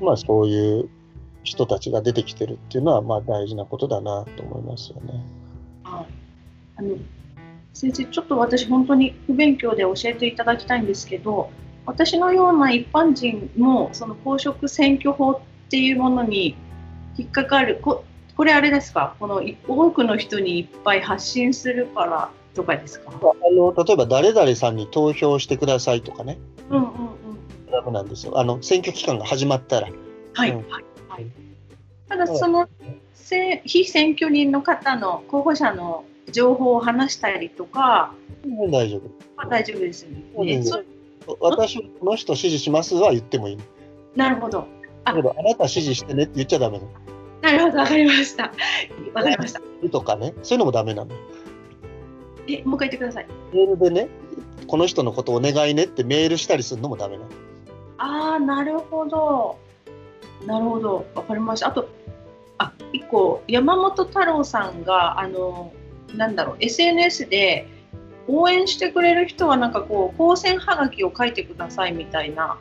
[0.00, 0.90] まあ、そういう
[1.44, 5.24] 人たちが出てきてるっていうのは、まあ、大事なことだなと思いますよね。
[5.84, 6.04] あ
[6.82, 6.96] の
[7.74, 11.50] 先生、ちょっと私、本当に不勉強で教えていただきたいんですけど、
[11.86, 16.54] 私のような一般人も、その公職選挙法っていうものに
[17.16, 18.04] 引っかかる、こ
[18.36, 23.10] これ、あれですか、このい多くの人にいっぱい発信するからとかですか？
[23.10, 23.20] あ
[23.54, 26.38] の例えば、誰々さんに投票してくださいとかね、
[26.70, 26.90] うんうんうん。
[27.70, 28.38] ダメなんですよ。
[28.38, 29.88] あの選挙期間が始まったら。
[30.34, 31.26] はい、うんはい、はい。
[32.08, 32.68] ただ、その、
[33.12, 38.14] せ非選挙人の方の候補者の情報を話したりとか、
[38.46, 39.02] もう大丈夫。
[39.36, 40.22] まあ大丈夫ですよね。
[40.56, 40.84] うんそう
[41.40, 43.58] 私、この人支持しますは言ってもいい。
[44.16, 44.66] なるほど。
[45.04, 46.90] あだけど、あなた支持してねって言っちゃダメなの。
[47.42, 48.52] なるほど、わかりました。
[49.14, 49.60] わかりました。
[49.90, 51.14] とかね、そういうのもダメなの。
[52.48, 53.26] え、もう一回言ってください。
[53.52, 54.08] メールでね、
[54.66, 57.28] この人のことお願いねってメールしたりするのもダメなの。
[57.98, 59.58] ああ、なるほど。
[60.46, 61.68] なるほど、わかりました。
[61.68, 61.88] あと、
[62.58, 65.72] あ、一個、山本太郎さんが、あの、
[66.16, 67.66] なんだろう、SNS で
[68.28, 72.58] 応援してくれる人は、なんかこう、当選はがきを書いてくださいみたいな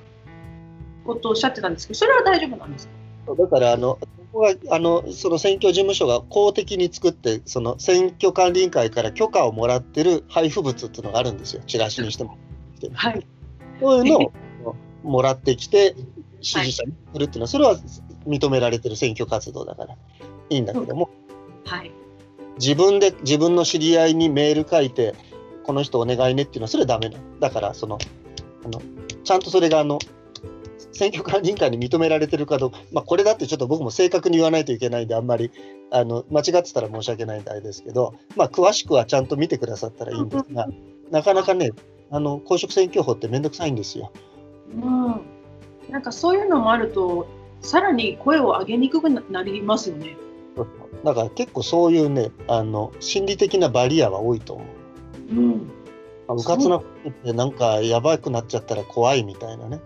[1.06, 2.88] ことをおっしゃってたんですけど、それは大丈夫なんです
[3.28, 3.36] か？
[3.36, 12.38] だからあの、ここがあのその選挙事務所が公的に作って、その選挙管理委員会から許可をもらってる配布物っていうのがあるんですよ、チラシにしても。
[12.94, 13.28] はい。
[13.80, 14.34] そういうのを
[15.04, 15.96] もらってきて、
[16.42, 17.76] 支持者にするっていうのは、それは
[18.26, 19.96] 認められてる選挙活動だから
[20.50, 21.10] いいんだけども、
[21.66, 21.92] はい。
[22.58, 25.16] 自分で自分の知り合いにメール書いて、
[25.64, 27.40] この人お願いねっていうのは、それはダメなの。
[27.40, 27.98] だからその
[28.66, 28.82] あの、
[29.24, 30.00] ちゃんとそれがあの
[30.92, 35.52] 選挙管理委員会に認められてるかどうか、まあ、これだってちょっと僕も正確に言わないといけないんで、あんまり
[35.92, 40.68] あの間違ってたら申し訳ないんであれですけど、まあ、詳しくはちゃんと見てくださったらいいんですが、
[41.10, 41.72] なかなかね、
[42.12, 44.12] あの公職選挙法ってめんどくさいんですよ。
[44.74, 45.22] うん。
[45.90, 47.28] なんかそういうのもあると、
[47.62, 50.16] さらに声を上げにくくなりますよね。
[51.04, 55.36] だから結構そういうね、あの心理的なバリアは多いと思う。
[55.36, 55.72] うん。
[56.28, 59.80] あうかつなことってなんかやばくなっちゃったら怖いみたいなね。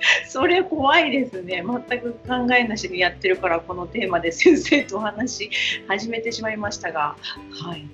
[0.28, 1.64] それ怖いですね。
[1.88, 5.50] 全く考えなしにやってるから、このテーマで先生とお話し
[5.88, 7.16] 始めてしまいましたが、
[7.50, 7.88] はい。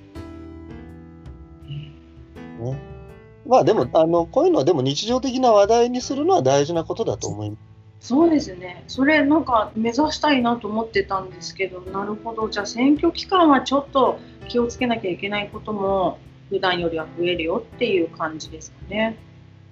[2.63, 2.81] ね
[3.47, 7.72] まあでもあのこういうのはでも日常的な話題にするのは大事なことだと思います。
[8.03, 8.83] そうですね。
[8.89, 12.49] それなんか目指したいなと思ってたんですけど、なるほど。
[12.49, 16.19] じゃあ選挙期間はちょっと気をつけなきゃいけないことも
[16.51, 19.17] 普段よりは増えるよっていう感じですかね。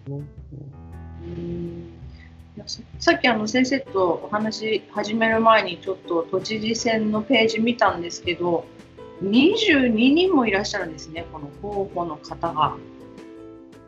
[0.08, 0.12] う
[1.28, 1.90] ん
[2.98, 8.66] さっきあの先生とお話始める前にちょっと都知事選のページ見たんですけど
[9.22, 12.76] 22人もいらっしゃるんですねこの候補の方が。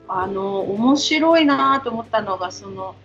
[0.09, 2.97] あの面白いなと思ったのがその、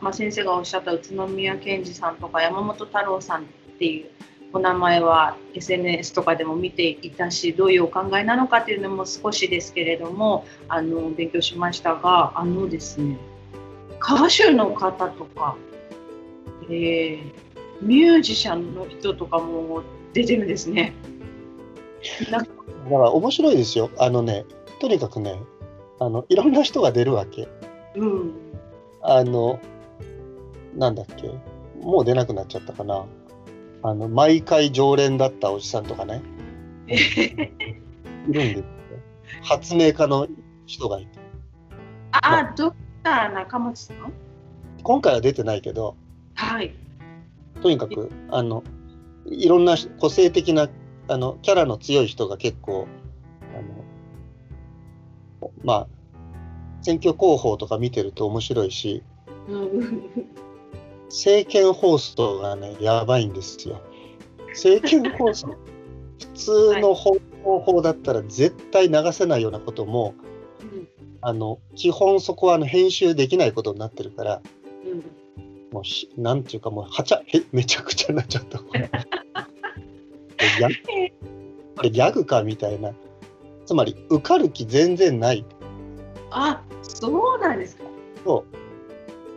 [0.00, 3.44] まあ、先生がおっしゃった宇都宮健児さんとか山本太郎さんっ
[3.78, 4.10] ていう
[4.52, 13.18] お名前は SNS とかでも見ていたしどういうお考えなのかっていうのも少しですけれどもあの勉強しましたがあのですね
[14.00, 15.56] 歌手の方とか、
[16.68, 17.44] えー
[17.84, 19.82] ミュージシャンの人とかも
[20.12, 20.94] 出てるんですね。
[22.30, 22.52] なんか
[22.84, 23.90] だから面白いですよ。
[23.98, 24.44] あのね、
[24.80, 25.38] とにかくね、
[25.98, 27.48] あのいろんな人が出るわけ。
[27.96, 28.34] うん、
[29.02, 29.60] あの、
[30.76, 31.30] なんだっけ、
[31.80, 33.04] もう出なくなっちゃったかな？
[33.82, 36.22] あの毎回常連だったおじさんとかね、
[36.88, 37.50] いる
[38.28, 38.64] んですよ。
[39.42, 40.26] 発明家の
[40.66, 41.18] 人がいて。
[42.12, 44.12] あ、ドクター中松さん？
[44.82, 45.96] 今回は出てないけど、
[46.34, 46.74] はい。
[47.62, 48.62] とにかくあの
[49.26, 50.68] いろんな個性的な
[51.08, 52.86] あのキャラの強い人が結構
[53.54, 55.86] あのまあ
[56.82, 59.02] 選挙広報とか見てると面白いし、
[59.48, 60.10] うん
[61.14, 63.80] 政見放送がねやばいんですよ。
[64.48, 65.54] 政見放送
[66.18, 67.20] 普通の方
[67.60, 70.14] 法だったら絶対流せないようなことも、
[70.60, 70.88] うん
[71.26, 74.42] あの基本そこはあの編集できないことになってるから
[74.84, 78.58] うんもうひなんていうかもうはちゃへめちゃくちゃになっちゃった。
[78.58, 80.68] これギャ
[81.76, 82.92] これギャグかみたいな
[83.64, 85.46] つまり受かる気全然ない
[86.30, 87.84] あそうなんですか。
[88.24, 88.44] と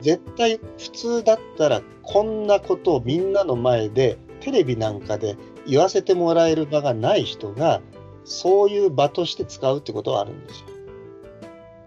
[0.01, 5.35] 絶対普通だったらこんなことをみんなの前でテレビなんかで
[5.65, 7.81] 言わせてもらえる場がない人が
[8.23, 10.67] そういう場として使うってことはあるんですよ。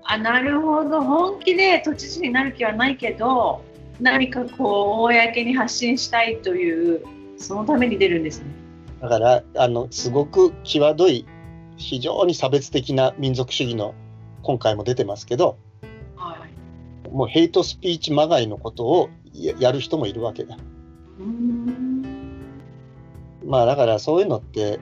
[0.02, 3.62] あなるほど本気で都知事になる気はないけど
[4.00, 7.04] 何かこう公に発信したいという
[7.36, 8.46] そのために出るんですね。
[9.00, 11.26] だからあのすごく際どい
[11.76, 13.94] 非常に差別的な民族主義の
[14.42, 15.69] 今回も出てますけどはい。
[17.12, 20.56] もうヘイトスピーチまがいのことをややる人もいるわけだ。
[21.18, 22.02] うーん
[23.44, 24.80] まあだからそういうのって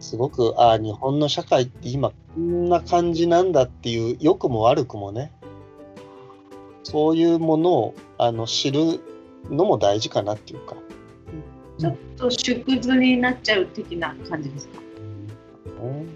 [0.00, 5.32] すごくああ日本の社会って今こんな感じなんだっていう良くも悪くもね
[6.82, 9.00] そういうものをあの知る
[9.50, 10.76] のも大事かなっていうか。
[11.78, 14.80] ちょっと縮図になっちゃう的な感じですか？
[15.82, 16.08] うん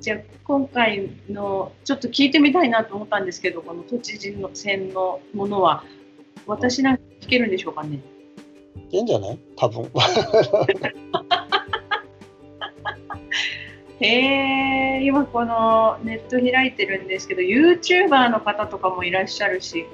[0.00, 5.84] じゃあ今回のちょっと聞いてみたいなと思ったんですけどこの都知事の選のものは
[6.46, 8.00] 私なんか聞けるんでしょうかね？
[8.90, 9.38] いいんじゃない？
[9.56, 9.90] 多分。
[13.98, 19.86] へえ今このネット開いてるんですけど YouTuber の方とかもいらっしゃるし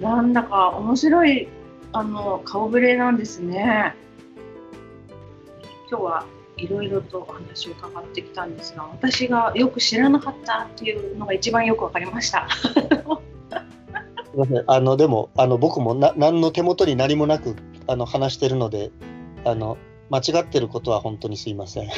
[0.00, 1.48] なんだか面白い
[1.92, 3.94] あの顔ぶれなんですね。
[5.88, 6.26] 今日は
[6.56, 12.48] いろいろとお話を伺ってきたんですが私がよく知らなかったっていうのが一番よくわかりました。
[12.50, 12.68] す
[14.34, 18.90] いませんあのでもあの僕もな何の手元に何もなくあの話してるので
[19.44, 19.78] あの
[20.10, 21.88] 間違ってることは本当にすいません。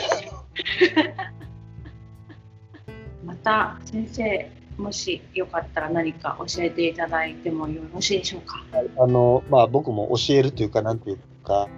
[3.25, 8.65] また先生もしよかったら何か教えていただいてもよろしいでしょうか？
[8.97, 11.69] あのまあ、僕も教えるというか、なんていうか、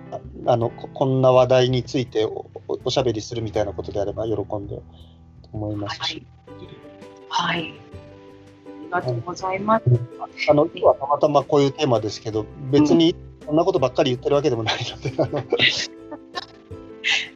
[0.46, 4.82] あのここんな話題についておおおしゃべりするみたいなことであれば、喜んでと
[5.52, 6.26] 思いますし、
[7.28, 7.58] はい。
[7.58, 7.74] はい。
[8.92, 9.84] ありがとうございます。
[10.50, 13.14] あの今日はたまたまこういうテーマですけど、別に
[13.46, 15.44] そんなことばっかり言ってるわけでもないので、あの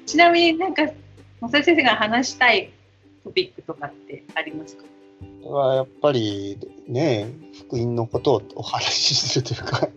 [0.05, 0.82] ちなみになんか
[1.41, 2.72] 正先生が話したい
[3.22, 4.85] トピックとかってありますか？
[5.45, 6.59] はやっぱり
[6.89, 7.32] ね、
[7.68, 9.89] 福音のことをお話しするというか、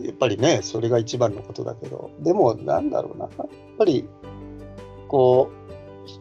[0.00, 4.08] やっぱりね、それが一番のことだけど、でも、なんだろうな、やっぱり
[5.12, 5.62] こう、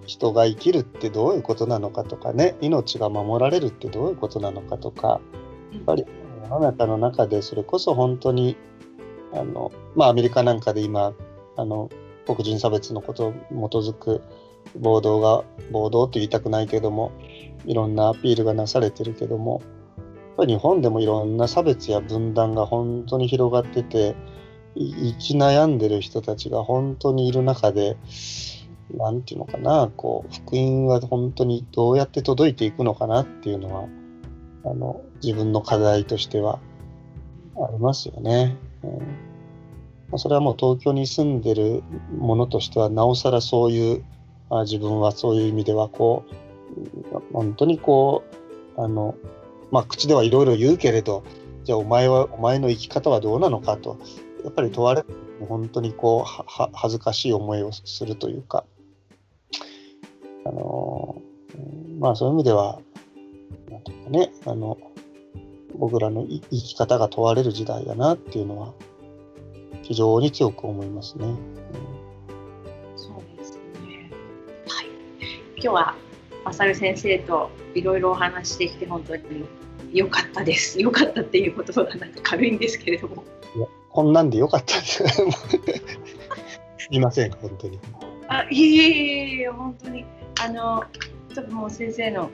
[0.06, 5.22] 人が生きるってどういうことなのかとかね、命が守られるってどういうことなのかとか、
[5.72, 6.06] やっぱり
[6.44, 8.58] 世の中の中でそれこそ本当に、
[9.34, 11.14] あのまあ、アメリカなんかで今、
[11.56, 11.90] あの
[12.26, 14.22] 黒人差別のことに基づく
[14.76, 17.14] 暴動が、暴動と言いたくないけども、
[17.66, 19.62] いろんなアピールがなされてるけども、
[20.42, 24.16] ぱり日本でもいろんな差別や分断が本当に広がってて、
[24.76, 27.96] 生き悩んでる人たちが本当にいる中で、
[28.96, 33.88] なんていうのかな、こう、福音は本当にどうやって届いていくのかなっていうのは、
[34.66, 36.60] あの、自分の課題としては
[37.56, 38.58] ありますよね。
[38.84, 38.92] うん
[40.12, 41.84] まそれはもう東京に住んでる
[42.18, 44.04] ものとしては、なおさらそういう、
[44.50, 48.24] あ自分はそういう意味ではこう、本当にこ
[48.76, 49.16] う、あの、
[49.72, 51.24] まあ、口ではいろいろ言うけれど、
[51.64, 53.98] じゃあお前は、お前の生き方はどうなのかと、
[54.44, 55.08] やっぱり問われる、
[55.48, 58.66] 本当にこう、は恥ずかしい思いをするというか、
[60.46, 61.22] あの、
[61.56, 62.80] うんまあそういう意味では、
[63.70, 64.78] なんていうかね、あの、
[65.78, 68.74] 僕らの生き方が問われる時代だなっていうのは、
[69.84, 71.26] 非常に強く思いますね。
[72.96, 74.12] そうですね。
[74.68, 74.88] はい。
[75.56, 75.96] 今日は
[76.44, 79.24] マサル先生といろいろお話しできて本当に
[79.94, 80.82] 良かったです。
[80.82, 83.24] 良かったっていう言葉がなんか軽いんですけれども。
[83.90, 85.04] こんなんでよかったです。
[86.78, 87.80] すいません、本当に。
[88.28, 90.06] あ、いえいえいえ本当に
[90.42, 90.86] あの
[91.34, 92.32] ちょっともう先生の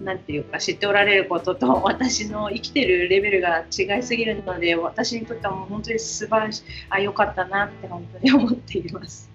[0.00, 9.30] なんていうか知っておられることと私の生きてるレベルが違いすぎるので私にとってはもう本当に素晴らしいあ良かったなって本当に思っています。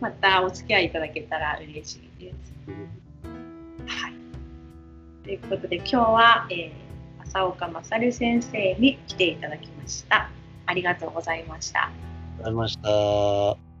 [0.00, 2.54] またお付き合いいただけたら嬉しいです。
[5.24, 10.30] ということで今日は、えー、浅岡勝先生に来ていただきました。
[10.66, 11.84] ありがとうございました。
[11.84, 11.90] あ
[12.36, 13.73] りがとうございました。